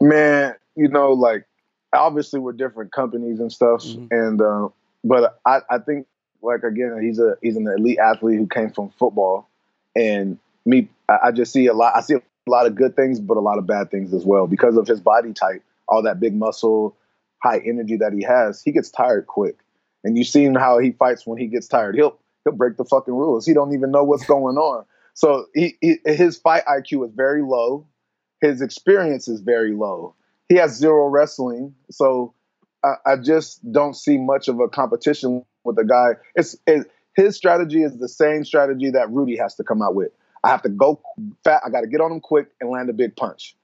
Man, 0.00 0.54
you 0.74 0.88
know, 0.88 1.12
like 1.12 1.44
obviously 1.92 2.40
we're 2.40 2.52
different 2.52 2.92
companies 2.92 3.40
and 3.40 3.52
stuff, 3.52 3.84
mm-hmm. 3.84 4.06
and 4.10 4.40
uh, 4.40 4.68
but 5.04 5.38
I, 5.46 5.60
I 5.70 5.78
think 5.78 6.06
like 6.42 6.62
again, 6.62 6.98
he's 7.02 7.18
a 7.18 7.36
he's 7.42 7.56
an 7.56 7.66
elite 7.66 7.98
athlete 7.98 8.38
who 8.38 8.46
came 8.46 8.70
from 8.70 8.90
football, 8.90 9.48
and 9.94 10.38
me, 10.64 10.88
I 11.08 11.32
just 11.32 11.52
see 11.52 11.66
a 11.66 11.74
lot. 11.74 11.94
I 11.96 12.00
see 12.00 12.14
a 12.14 12.22
lot 12.46 12.66
of 12.66 12.74
good 12.74 12.96
things, 12.96 13.20
but 13.20 13.36
a 13.36 13.40
lot 13.40 13.58
of 13.58 13.66
bad 13.66 13.90
things 13.90 14.12
as 14.14 14.24
well 14.24 14.46
because 14.46 14.76
of 14.76 14.86
his 14.86 15.00
body 15.00 15.32
type, 15.32 15.62
all 15.88 16.02
that 16.02 16.20
big 16.20 16.34
muscle, 16.34 16.96
high 17.42 17.58
energy 17.58 17.96
that 17.96 18.12
he 18.12 18.22
has. 18.22 18.62
He 18.62 18.72
gets 18.72 18.90
tired 18.90 19.26
quick, 19.26 19.56
and 20.04 20.16
you've 20.16 20.26
seen 20.26 20.54
how 20.54 20.78
he 20.78 20.92
fights 20.92 21.26
when 21.26 21.38
he 21.38 21.46
gets 21.46 21.68
tired. 21.68 21.94
He'll 21.94 22.18
he'll 22.44 22.54
break 22.54 22.76
the 22.76 22.84
fucking 22.84 23.14
rules. 23.14 23.46
He 23.46 23.54
don't 23.54 23.74
even 23.74 23.90
know 23.90 24.04
what's 24.04 24.26
going 24.26 24.56
on. 24.56 24.84
So 25.14 25.46
he, 25.54 25.76
he 25.80 25.98
his 26.04 26.38
fight 26.38 26.64
IQ 26.66 27.06
is 27.06 27.12
very 27.14 27.42
low. 27.42 27.86
His 28.40 28.62
experience 28.62 29.28
is 29.28 29.40
very 29.40 29.74
low. 29.74 30.14
He 30.48 30.56
has 30.56 30.74
zero 30.74 31.08
wrestling, 31.08 31.74
so 31.90 32.34
I, 32.84 32.94
I 33.06 33.16
just 33.16 33.60
don't 33.72 33.94
see 33.94 34.16
much 34.16 34.48
of 34.48 34.60
a 34.60 34.68
competition 34.68 35.44
with 35.64 35.78
a 35.78 35.84
guy. 35.84 36.12
It's 36.34 36.56
it, 36.66 36.90
his 37.16 37.36
strategy 37.36 37.82
is 37.82 37.96
the 37.98 38.08
same 38.08 38.44
strategy 38.44 38.90
that 38.90 39.10
Rudy 39.10 39.36
has 39.36 39.54
to 39.56 39.64
come 39.64 39.82
out 39.82 39.94
with. 39.94 40.12
I 40.42 40.48
have 40.48 40.62
to 40.62 40.68
go 40.68 41.00
fat. 41.44 41.62
I 41.64 41.70
got 41.70 41.82
to 41.82 41.86
get 41.86 42.00
on 42.00 42.12
him 42.12 42.20
quick 42.20 42.48
and 42.60 42.70
land 42.70 42.88
a 42.88 42.92
big 42.92 43.14
punch, 43.16 43.56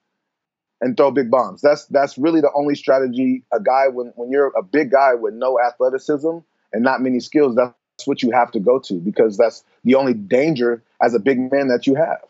and 0.80 0.96
throw 0.96 1.10
big 1.10 1.30
bombs. 1.30 1.62
That's 1.62 1.86
that's 1.86 2.18
really 2.18 2.40
the 2.40 2.50
only 2.54 2.74
strategy 2.74 3.44
a 3.52 3.60
guy 3.60 3.88
when 3.88 4.12
when 4.16 4.30
you're 4.30 4.52
a 4.56 4.62
big 4.62 4.90
guy 4.90 5.14
with 5.14 5.34
no 5.34 5.58
athleticism 5.58 6.38
and 6.72 6.82
not 6.82 7.00
many 7.00 7.20
skills. 7.20 7.56
That's 7.56 7.74
what 8.06 8.22
you 8.22 8.30
have 8.32 8.50
to 8.52 8.60
go 8.60 8.78
to 8.80 8.94
because 8.94 9.38
that's 9.38 9.64
the 9.84 9.94
only 9.94 10.12
danger 10.12 10.82
as 11.02 11.14
a 11.14 11.18
big 11.18 11.50
man 11.50 11.68
that 11.68 11.86
you 11.86 11.94
have. 11.94 12.24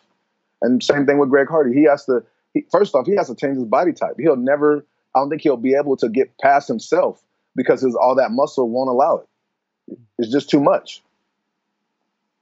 And 0.62 0.82
same 0.82 1.06
thing 1.06 1.18
with 1.18 1.30
Greg 1.30 1.48
Hardy. 1.48 1.74
He 1.74 1.84
has 1.84 2.04
to 2.06 2.24
he, 2.54 2.64
first 2.70 2.94
off 2.94 3.06
he 3.06 3.16
has 3.16 3.26
to 3.28 3.34
change 3.34 3.56
his 3.56 3.64
body 3.64 3.92
type. 3.92 4.14
He'll 4.18 4.36
never. 4.36 4.86
I 5.16 5.20
don't 5.20 5.30
think 5.30 5.42
he'll 5.42 5.56
be 5.56 5.75
able 5.75 5.96
to 5.99 6.11
get 6.11 6.38
past 6.38 6.68
himself 6.68 7.23
because 7.56 7.80
his 7.80 7.96
all 7.96 8.14
that 8.16 8.30
muscle 8.32 8.68
won't 8.70 8.90
allow 8.90 9.18
it. 9.18 9.99
It's 10.18 10.30
just 10.30 10.50
too 10.50 10.61
much. 10.61 11.02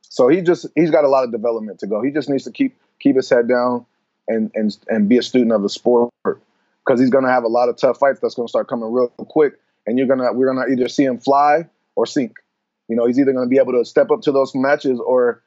So 0.02 0.28
he 0.28 0.42
just 0.42 0.66
he's 0.74 0.90
got 0.90 1.04
a 1.04 1.08
lot 1.08 1.24
of 1.24 1.32
development 1.32 1.80
to 1.80 1.86
go. 1.86 2.02
He 2.02 2.10
just 2.10 2.28
needs 2.28 2.44
to 2.44 2.52
keep 2.52 2.76
keep 3.00 3.16
his 3.16 3.30
head 3.30 3.48
down 3.48 3.86
and 4.28 4.50
and 4.54 4.76
and 4.88 5.08
be 5.08 5.18
a 5.18 5.22
student 5.22 5.52
of 5.52 5.62
the 5.62 5.68
sport 5.68 6.12
because 6.24 7.00
he's 7.00 7.10
going 7.10 7.24
to 7.24 7.30
have 7.30 7.44
a 7.44 7.48
lot 7.48 7.68
of 7.68 7.76
tough 7.76 7.98
fights 7.98 8.20
that's 8.20 8.34
going 8.34 8.46
to 8.46 8.50
start 8.50 8.68
coming 8.68 8.92
real 8.92 9.08
quick. 9.08 9.54
and 9.86 9.98
you're 9.98 10.06
gonna 10.06 10.32
we're 10.32 10.46
gonna 10.46 10.66
either 10.70 10.88
see 10.88 11.04
him 11.04 11.18
fly 11.18 11.68
or 11.96 12.06
sink. 12.06 12.36
You 12.88 12.96
know, 12.96 13.06
he's 13.06 13.18
either 13.18 13.32
gonna 13.32 13.48
be 13.48 13.58
able 13.58 13.72
to 13.72 13.84
step 13.84 14.10
up 14.10 14.22
to 14.22 14.32
those 14.32 14.54
matches, 14.54 15.00
or 15.00 15.42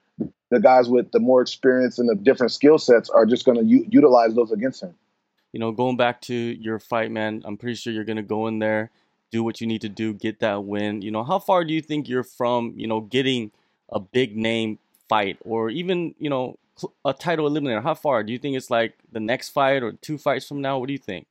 the 0.49 0.59
guys 0.59 0.89
with 0.89 1.11
the 1.11 1.19
more 1.19 1.41
experience 1.41 1.99
and 1.99 2.09
the 2.09 2.15
different 2.15 2.51
skill 2.51 2.77
sets 2.77 3.09
are 3.09 3.25
just 3.25 3.45
gonna 3.45 3.63
u- 3.63 3.85
utilize 3.89 4.33
those 4.35 4.51
against 4.51 4.81
him. 4.83 4.93
You 5.57 5.59
know, 5.59 5.71
going 5.71 5.97
back 5.97 6.21
to 6.21 6.35
your 6.35 6.77
fight, 6.77 7.09
man, 7.09 7.41
I'm 7.43 7.57
pretty 7.57 7.73
sure 7.73 7.91
you're 7.91 8.03
gonna 8.03 8.21
go 8.21 8.45
in 8.45 8.59
there, 8.59 8.91
do 9.31 9.43
what 9.43 9.59
you 9.59 9.65
need 9.65 9.81
to 9.81 9.89
do, 9.89 10.13
get 10.13 10.39
that 10.41 10.65
win. 10.65 11.01
You 11.01 11.09
know, 11.09 11.23
how 11.23 11.39
far 11.39 11.65
do 11.65 11.73
you 11.73 11.81
think 11.81 12.07
you're 12.07 12.21
from, 12.21 12.75
you 12.77 12.85
know, 12.85 13.01
getting 13.01 13.49
a 13.89 13.99
big 13.99 14.37
name 14.37 14.77
fight 15.09 15.39
or 15.43 15.71
even, 15.71 16.13
you 16.19 16.29
know, 16.29 16.59
a 17.03 17.11
title 17.11 17.49
eliminator? 17.49 17.81
How 17.81 17.95
far? 17.95 18.21
Do 18.21 18.31
you 18.31 18.37
think 18.37 18.55
it's 18.55 18.69
like 18.69 18.99
the 19.11 19.19
next 19.19 19.49
fight 19.49 19.81
or 19.81 19.93
two 19.93 20.19
fights 20.19 20.47
from 20.47 20.61
now? 20.61 20.77
What 20.77 20.85
do 20.85 20.93
you 20.93 20.99
think? 20.99 21.25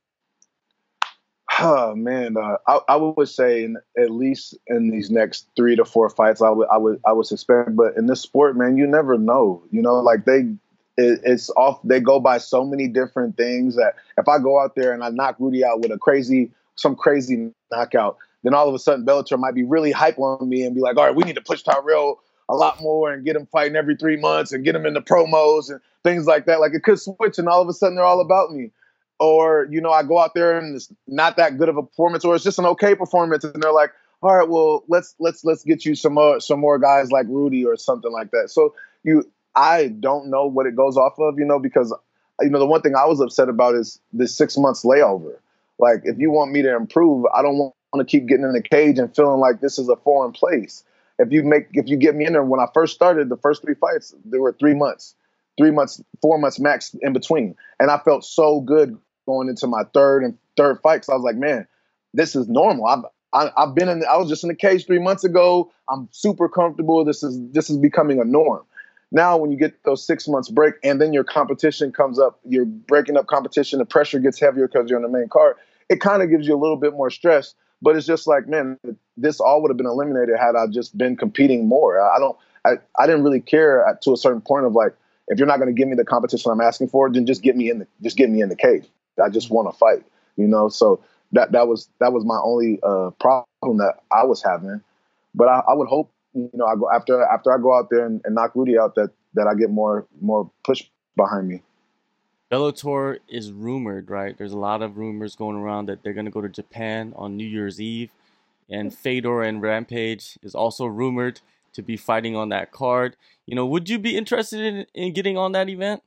Oh 1.57 1.95
man, 1.95 2.35
uh, 2.35 2.57
I, 2.67 2.79
I, 2.89 2.95
would 2.97 3.29
say 3.29 3.63
in, 3.63 3.77
at 3.97 4.11
least 4.11 4.57
in 4.67 4.89
these 4.89 5.09
next 5.09 5.47
three 5.55 5.77
to 5.77 5.85
four 5.85 6.09
fights, 6.09 6.41
I 6.41 6.49
would 6.49 6.67
I 6.69 6.77
would 6.77 6.99
I 7.07 7.13
would 7.13 7.27
suspect. 7.27 7.77
But 7.77 7.95
in 7.95 8.07
this 8.07 8.19
sport, 8.19 8.57
man, 8.57 8.75
you 8.75 8.87
never 8.87 9.17
know. 9.17 9.63
You 9.71 9.81
know, 9.81 10.01
like 10.01 10.25
they, 10.25 10.53
it, 10.97 11.21
it's 11.23 11.49
off. 11.51 11.79
They 11.83 11.99
go 11.99 12.19
by 12.19 12.37
so 12.39 12.65
many 12.65 12.87
different 12.87 13.37
things 13.37 13.75
that 13.75 13.95
if 14.17 14.27
I 14.27 14.39
go 14.39 14.59
out 14.59 14.75
there 14.75 14.93
and 14.93 15.03
I 15.03 15.09
knock 15.09 15.35
Rudy 15.39 15.63
out 15.63 15.81
with 15.81 15.91
a 15.91 15.97
crazy, 15.97 16.51
some 16.75 16.95
crazy 16.95 17.51
knockout, 17.71 18.17
then 18.43 18.53
all 18.53 18.67
of 18.67 18.75
a 18.75 18.79
sudden 18.79 19.05
Bellator 19.05 19.39
might 19.39 19.55
be 19.55 19.63
really 19.63 19.91
hype 19.91 20.19
on 20.19 20.47
me 20.47 20.63
and 20.63 20.75
be 20.75 20.81
like, 20.81 20.97
all 20.97 21.05
right, 21.05 21.15
we 21.15 21.23
need 21.23 21.35
to 21.35 21.41
push 21.41 21.63
Tyrell 21.63 22.21
a 22.49 22.55
lot 22.55 22.81
more 22.81 23.11
and 23.11 23.25
get 23.25 23.35
him 23.35 23.45
fighting 23.51 23.75
every 23.75 23.95
three 23.95 24.17
months 24.17 24.51
and 24.53 24.63
get 24.63 24.75
him 24.75 24.85
in 24.85 24.93
the 24.93 25.01
promos 25.01 25.69
and 25.69 25.81
things 26.03 26.25
like 26.25 26.45
that. 26.45 26.59
Like 26.59 26.73
it 26.73 26.83
could 26.83 26.99
switch 26.99 27.37
and 27.37 27.49
all 27.49 27.61
of 27.61 27.67
a 27.67 27.73
sudden 27.73 27.95
they're 27.95 28.05
all 28.05 28.21
about 28.21 28.51
me 28.51 28.71
or 29.19 29.67
you 29.69 29.81
know 29.81 29.91
I 29.91 30.03
go 30.03 30.19
out 30.19 30.33
there 30.33 30.57
and 30.57 30.75
it's 30.75 30.91
not 31.07 31.37
that 31.37 31.57
good 31.57 31.69
of 31.69 31.77
a 31.77 31.83
performance, 31.83 32.23
or 32.25 32.35
it's 32.35 32.43
just 32.43 32.59
an 32.59 32.65
okay 32.65 32.95
performance, 32.95 33.43
and 33.43 33.61
they're 33.61 33.73
like, 33.73 33.91
all 34.21 34.35
right, 34.35 34.47
well 34.47 34.83
let's 34.87 35.15
let's 35.19 35.43
let's 35.43 35.63
get 35.63 35.85
you 35.85 35.95
some 35.95 36.13
more 36.13 36.39
some 36.39 36.59
more 36.59 36.79
guys 36.79 37.11
like 37.11 37.25
Rudy 37.27 37.65
or 37.65 37.75
something 37.75 38.11
like 38.11 38.31
that. 38.31 38.49
So 38.49 38.75
you, 39.03 39.29
I 39.57 39.87
don't 39.87 40.29
know 40.29 40.45
what 40.45 40.65
it 40.67 40.75
goes 40.75 40.97
off 40.97 41.19
of, 41.19 41.39
you 41.39 41.45
know, 41.45 41.59
because 41.59 41.93
you 42.41 42.49
know 42.49 42.59
the 42.59 42.65
one 42.65 42.81
thing 42.81 42.95
I 42.95 43.05
was 43.05 43.19
upset 43.19 43.49
about 43.49 43.75
is 43.75 43.99
this 44.13 44.35
six 44.35 44.57
months 44.57 44.85
layover. 44.85 45.35
Like 45.79 46.01
if 46.03 46.17
you 46.19 46.31
want 46.31 46.51
me 46.51 46.61
to 46.61 46.75
improve, 46.75 47.25
I 47.35 47.41
don't 47.41 47.57
want 47.57 47.73
to 47.97 48.05
keep 48.05 48.27
getting 48.27 48.45
in 48.45 48.53
the 48.53 48.61
cage 48.61 48.99
and 48.99 49.13
feeling 49.15 49.39
like 49.39 49.59
this 49.59 49.79
is 49.79 49.89
a 49.89 49.95
foreign 49.97 50.31
place. 50.31 50.83
If 51.19 51.31
you 51.31 51.43
make 51.43 51.69
if 51.73 51.89
you 51.89 51.97
get 51.97 52.15
me 52.15 52.25
in 52.25 52.33
there 52.33 52.43
when 52.43 52.59
I 52.59 52.67
first 52.73 52.93
started 52.93 53.29
the 53.29 53.37
first 53.37 53.63
three 53.63 53.75
fights, 53.75 54.13
there 54.23 54.41
were 54.41 54.55
three 54.57 54.75
months 54.75 55.15
three 55.57 55.71
months, 55.71 56.01
four 56.21 56.37
months 56.37 56.59
max 56.59 56.95
in 57.01 57.13
between. 57.13 57.55
And 57.79 57.89
I 57.89 57.97
felt 57.97 58.23
so 58.23 58.61
good 58.61 58.97
going 59.25 59.49
into 59.49 59.67
my 59.67 59.83
third 59.93 60.23
and 60.23 60.37
third 60.55 60.79
fight 60.81 60.97
because 60.97 61.09
I 61.09 61.15
was 61.15 61.23
like, 61.23 61.35
man, 61.35 61.67
this 62.13 62.35
is 62.35 62.47
normal. 62.47 62.85
I've 62.85 63.03
I, 63.33 63.51
have 63.57 63.75
been 63.75 63.89
in. 63.89 64.03
I 64.05 64.17
was 64.17 64.29
just 64.29 64.43
in 64.43 64.47
the 64.47 64.55
cage 64.55 64.85
three 64.85 64.99
months 64.99 65.25
ago. 65.25 65.71
I'm 65.89 66.07
super 66.11 66.47
comfortable. 66.47 67.03
This 67.03 67.23
is 67.23 67.37
this 67.51 67.69
is 67.69 67.77
becoming 67.77 68.21
a 68.21 68.23
norm. 68.23 68.63
Now, 69.11 69.37
when 69.37 69.51
you 69.51 69.57
get 69.57 69.83
those 69.83 70.05
six 70.05 70.27
months 70.27 70.49
break, 70.49 70.75
and 70.83 70.99
then 70.99 71.13
your 71.13 71.23
competition 71.23 71.91
comes 71.91 72.19
up, 72.19 72.39
you're 72.43 72.65
breaking 72.65 73.17
up 73.17 73.27
competition. 73.27 73.79
The 73.79 73.85
pressure 73.85 74.19
gets 74.19 74.39
heavier 74.39 74.67
because 74.67 74.89
you're 74.89 74.99
on 74.99 75.03
the 75.03 75.17
main 75.17 75.29
card. 75.29 75.55
It 75.89 76.01
kind 76.01 76.21
of 76.21 76.29
gives 76.29 76.47
you 76.47 76.55
a 76.55 76.59
little 76.59 76.75
bit 76.75 76.93
more 76.93 77.09
stress. 77.09 77.53
But 77.81 77.95
it's 77.95 78.07
just 78.07 78.27
like, 78.27 78.47
man, 78.47 78.77
this 79.15 79.39
all 79.39 79.61
would 79.61 79.69
have 79.69 79.77
been 79.77 79.85
eliminated 79.85 80.35
had 80.37 80.55
I 80.55 80.65
just 80.67 80.97
been 80.97 81.15
competing 81.15 81.67
more. 81.67 82.01
I 82.01 82.17
don't. 82.19 82.37
I, 82.65 82.71
I 82.99 83.05
didn't 83.05 83.23
really 83.23 83.39
care 83.39 83.97
to 84.01 84.13
a 84.13 84.17
certain 84.17 84.41
point 84.41 84.65
of 84.65 84.73
like, 84.73 84.93
if 85.27 85.37
you're 85.39 85.47
not 85.47 85.57
going 85.57 85.73
to 85.73 85.79
give 85.79 85.87
me 85.87 85.95
the 85.95 86.03
competition 86.03 86.51
I'm 86.51 86.59
asking 86.59 86.89
for, 86.89 87.09
then 87.09 87.25
just 87.25 87.41
get 87.43 87.55
me 87.55 87.69
in 87.69 87.79
the 87.79 87.87
just 88.01 88.17
get 88.17 88.29
me 88.29 88.41
in 88.41 88.49
the 88.49 88.55
cage. 88.55 88.85
I 89.23 89.29
just 89.29 89.49
want 89.49 89.71
to 89.71 89.77
fight, 89.77 90.03
you 90.35 90.47
know. 90.47 90.69
So 90.69 91.01
that 91.33 91.51
that 91.51 91.67
was 91.67 91.89
that 91.99 92.13
was 92.13 92.25
my 92.25 92.39
only 92.43 92.79
uh, 92.83 93.11
problem 93.19 93.77
that 93.77 93.99
I 94.11 94.25
was 94.25 94.41
having. 94.43 94.81
But 95.35 95.49
I, 95.49 95.61
I, 95.69 95.73
would 95.73 95.87
hope, 95.87 96.11
you 96.33 96.49
know, 96.53 96.65
I 96.65 96.75
go 96.75 96.89
after 96.93 97.21
after 97.21 97.53
I 97.53 97.61
go 97.61 97.75
out 97.75 97.89
there 97.89 98.05
and, 98.05 98.21
and 98.25 98.35
knock 98.35 98.55
Rudy 98.55 98.77
out 98.77 98.95
that 98.95 99.09
that 99.33 99.47
I 99.47 99.55
get 99.55 99.69
more 99.69 100.07
more 100.21 100.51
push 100.63 100.83
behind 101.15 101.47
me. 101.47 101.63
Bellator 102.51 103.19
is 103.27 103.51
rumored, 103.51 104.09
right? 104.09 104.37
There's 104.37 104.53
a 104.53 104.57
lot 104.57 104.81
of 104.81 104.97
rumors 104.97 105.35
going 105.35 105.57
around 105.57 105.87
that 105.87 106.01
they're 106.01 106.13
going 106.13 106.25
to 106.25 106.31
go 106.31 106.41
to 106.41 106.47
Japan 106.47 107.13
on 107.17 107.35
New 107.35 107.45
Year's 107.45 107.81
Eve, 107.81 108.09
and 108.69 108.93
Fedor 108.93 109.41
and 109.41 109.61
Rampage 109.61 110.37
is 110.41 110.55
also 110.55 110.85
rumored 110.85 111.41
to 111.73 111.81
be 111.81 111.97
fighting 111.97 112.35
on 112.35 112.49
that 112.49 112.71
card. 112.71 113.17
You 113.45 113.55
know, 113.55 113.65
would 113.65 113.89
you 113.89 113.99
be 113.99 114.15
interested 114.15 114.61
in, 114.61 114.85
in 114.93 115.13
getting 115.13 115.37
on 115.37 115.51
that 115.53 115.69
event? 115.69 116.01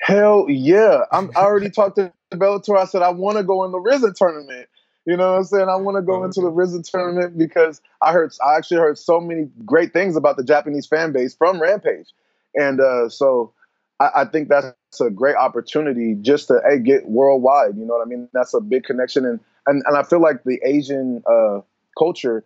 Hell 0.00 0.46
yeah! 0.48 1.02
I'm, 1.10 1.30
I 1.36 1.40
already 1.40 1.70
talked 1.74 1.96
to 1.96 2.12
Bellator. 2.32 2.78
I 2.78 2.84
said 2.84 3.02
I 3.02 3.10
want 3.10 3.38
to 3.38 3.44
go 3.44 3.64
in 3.64 3.72
the 3.72 3.78
Rizin 3.78 4.12
tournament. 4.16 4.68
You 5.06 5.16
know 5.16 5.32
what 5.32 5.38
I'm 5.38 5.44
saying? 5.44 5.68
I 5.68 5.76
want 5.76 5.96
to 5.96 6.02
go 6.02 6.22
oh, 6.22 6.24
into 6.24 6.40
the 6.40 6.48
Rizin 6.48 6.82
tournament 6.82 7.36
because 7.36 7.82
I 8.00 8.12
heard 8.12 8.32
I 8.44 8.56
actually 8.56 8.78
heard 8.78 8.98
so 8.98 9.20
many 9.20 9.50
great 9.64 9.92
things 9.92 10.16
about 10.16 10.36
the 10.36 10.44
Japanese 10.44 10.86
fan 10.86 11.12
base 11.12 11.34
from 11.34 11.60
Rampage, 11.60 12.08
and 12.54 12.80
uh, 12.80 13.10
so 13.10 13.52
I, 14.00 14.10
I, 14.16 14.24
think 14.24 14.48
that's 14.48 15.00
a 15.00 15.10
great 15.10 15.36
opportunity 15.36 16.16
just 16.20 16.48
to 16.48 16.62
hey, 16.66 16.78
get 16.78 17.06
worldwide. 17.06 17.76
You 17.76 17.84
know 17.84 17.94
what 17.94 18.06
I 18.06 18.08
mean? 18.08 18.28
That's 18.32 18.54
a 18.54 18.60
big 18.60 18.84
connection, 18.84 19.26
and 19.26 19.40
and, 19.66 19.82
and 19.86 19.96
I 19.96 20.04
feel 20.04 20.20
like 20.20 20.44
the 20.44 20.58
Asian 20.64 21.22
uh, 21.30 21.60
culture 21.98 22.44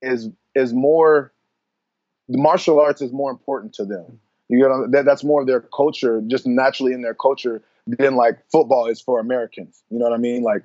is 0.00 0.30
is 0.54 0.72
more 0.72 1.32
the 2.28 2.38
martial 2.38 2.80
arts 2.80 3.02
is 3.02 3.12
more 3.12 3.30
important 3.30 3.74
to 3.74 3.84
them. 3.84 4.18
You 4.48 4.60
know 4.60 4.86
that, 4.88 5.04
that's 5.04 5.24
more 5.24 5.42
of 5.42 5.46
their 5.46 5.60
culture, 5.60 6.22
just 6.26 6.46
naturally 6.46 6.94
in 6.94 7.02
their 7.02 7.14
culture 7.14 7.62
than 7.86 8.16
like 8.16 8.38
football 8.50 8.86
is 8.86 8.98
for 8.98 9.20
Americans. 9.20 9.82
You 9.90 9.98
know 9.98 10.04
what 10.06 10.14
I 10.14 10.18
mean? 10.18 10.42
Like 10.42 10.62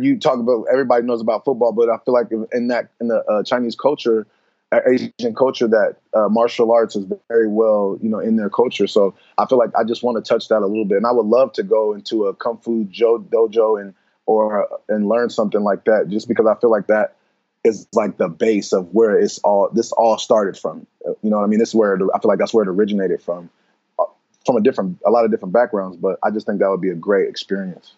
you 0.00 0.18
talk 0.18 0.38
about 0.38 0.66
everybody 0.70 1.04
knows 1.04 1.20
about 1.20 1.44
football, 1.44 1.72
but 1.72 1.88
I 1.88 1.98
feel 2.04 2.14
like 2.14 2.28
in 2.52 2.68
that 2.68 2.90
in 3.00 3.08
the 3.08 3.22
uh, 3.24 3.42
Chinese 3.42 3.76
culture, 3.76 4.26
uh, 4.72 4.80
Asian 4.88 5.34
culture, 5.34 5.68
that 5.68 5.96
uh, 6.14 6.28
martial 6.28 6.72
arts 6.72 6.96
is 6.96 7.06
very 7.28 7.48
well 7.48 7.98
you 8.00 8.08
know 8.08 8.18
in 8.18 8.36
their 8.36 8.50
culture. 8.50 8.86
So 8.86 9.14
I 9.38 9.46
feel 9.46 9.58
like 9.58 9.70
I 9.78 9.84
just 9.84 10.02
want 10.02 10.22
to 10.22 10.28
touch 10.28 10.48
that 10.48 10.60
a 10.60 10.66
little 10.66 10.84
bit, 10.84 10.96
and 10.96 11.06
I 11.06 11.12
would 11.12 11.26
love 11.26 11.52
to 11.54 11.62
go 11.62 11.92
into 11.92 12.26
a 12.26 12.34
kung 12.34 12.58
fu 12.58 12.84
dojo 12.84 13.80
and 13.80 13.94
or 14.26 14.68
and 14.88 15.08
learn 15.08 15.30
something 15.30 15.62
like 15.62 15.84
that, 15.84 16.08
just 16.08 16.28
because 16.28 16.46
I 16.46 16.54
feel 16.60 16.70
like 16.70 16.86
that 16.88 17.16
is 17.64 17.86
like 17.92 18.16
the 18.16 18.28
base 18.28 18.72
of 18.72 18.88
where 18.92 19.18
it's 19.18 19.38
all 19.38 19.68
this 19.72 19.92
all 19.92 20.18
started 20.18 20.58
from. 20.58 20.86
You 21.04 21.30
know 21.30 21.38
what 21.38 21.44
I 21.44 21.46
mean? 21.46 21.58
This 21.58 21.70
is 21.70 21.74
where 21.74 21.94
it, 21.94 22.02
I 22.14 22.18
feel 22.18 22.28
like 22.28 22.38
that's 22.38 22.52
where 22.52 22.64
it 22.64 22.68
originated 22.68 23.22
from, 23.22 23.50
uh, 23.98 24.04
from 24.44 24.56
a 24.56 24.60
different 24.60 24.98
a 25.06 25.10
lot 25.10 25.24
of 25.24 25.30
different 25.30 25.52
backgrounds. 25.52 25.96
But 25.96 26.18
I 26.22 26.30
just 26.30 26.46
think 26.46 26.60
that 26.60 26.70
would 26.70 26.80
be 26.80 26.90
a 26.90 26.94
great 26.94 27.28
experience. 27.28 27.94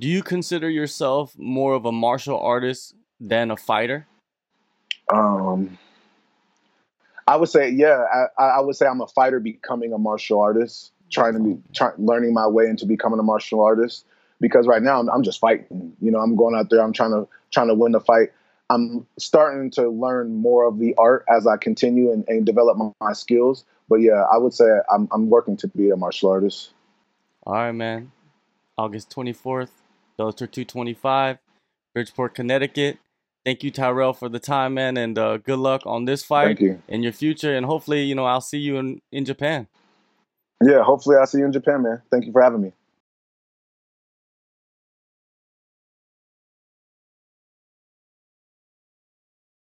Do 0.00 0.06
you 0.06 0.22
consider 0.22 0.70
yourself 0.70 1.36
more 1.36 1.74
of 1.74 1.84
a 1.84 1.90
martial 1.90 2.38
artist 2.38 2.94
than 3.20 3.50
a 3.50 3.56
fighter? 3.56 4.06
Um, 5.12 5.76
I 7.26 7.36
would 7.36 7.48
say 7.48 7.70
yeah. 7.70 8.04
I, 8.38 8.42
I 8.42 8.60
would 8.60 8.76
say 8.76 8.86
I'm 8.86 9.00
a 9.00 9.08
fighter 9.08 9.40
becoming 9.40 9.92
a 9.92 9.98
martial 9.98 10.40
artist, 10.40 10.92
trying 11.10 11.34
to 11.34 11.40
be 11.40 11.58
try, 11.74 11.90
learning 11.98 12.32
my 12.32 12.46
way 12.46 12.66
into 12.66 12.86
becoming 12.86 13.18
a 13.18 13.24
martial 13.24 13.60
artist. 13.60 14.04
Because 14.40 14.68
right 14.68 14.82
now 14.82 15.00
I'm, 15.00 15.10
I'm 15.10 15.24
just 15.24 15.40
fighting. 15.40 15.92
You 16.00 16.12
know, 16.12 16.20
I'm 16.20 16.36
going 16.36 16.54
out 16.54 16.70
there. 16.70 16.80
I'm 16.80 16.92
trying 16.92 17.10
to 17.10 17.26
trying 17.50 17.68
to 17.68 17.74
win 17.74 17.92
the 17.92 18.00
fight. 18.00 18.28
I'm 18.70 19.06
starting 19.18 19.70
to 19.72 19.88
learn 19.88 20.36
more 20.36 20.64
of 20.64 20.78
the 20.78 20.94
art 20.96 21.24
as 21.28 21.46
I 21.46 21.56
continue 21.56 22.12
and, 22.12 22.24
and 22.28 22.44
develop 22.46 22.76
my, 22.76 22.90
my, 23.00 23.14
skills. 23.14 23.64
But 23.88 23.96
yeah, 23.96 24.26
I 24.30 24.36
would 24.36 24.52
say 24.52 24.66
I'm, 24.92 25.08
I'm 25.10 25.30
working 25.30 25.56
to 25.58 25.68
be 25.68 25.88
a 25.88 25.96
martial 25.96 26.30
artist. 26.30 26.72
All 27.44 27.54
right, 27.54 27.72
man. 27.72 28.12
August 28.76 29.10
24th, 29.10 29.70
Bellator 30.18 30.50
225, 30.50 31.38
Bridgeport, 31.94 32.34
Connecticut. 32.34 32.98
Thank 33.44 33.62
you, 33.62 33.70
Tyrell, 33.70 34.12
for 34.12 34.28
the 34.28 34.40
time, 34.40 34.74
man, 34.74 34.96
and 34.96 35.16
uh, 35.18 35.38
good 35.38 35.58
luck 35.58 35.82
on 35.86 36.04
this 36.04 36.24
fight 36.24 36.60
in 36.88 37.02
your 37.02 37.12
future. 37.12 37.54
And 37.54 37.64
hopefully, 37.64 38.02
you 38.02 38.14
know, 38.14 38.26
I'll 38.26 38.40
see 38.40 38.58
you 38.58 38.76
in, 38.76 39.00
in 39.12 39.24
Japan. 39.24 39.68
Yeah, 40.62 40.82
hopefully 40.82 41.16
I'll 41.16 41.26
see 41.26 41.38
you 41.38 41.46
in 41.46 41.52
Japan, 41.52 41.82
man. 41.82 42.02
Thank 42.10 42.26
you 42.26 42.32
for 42.32 42.42
having 42.42 42.60
me. 42.60 42.72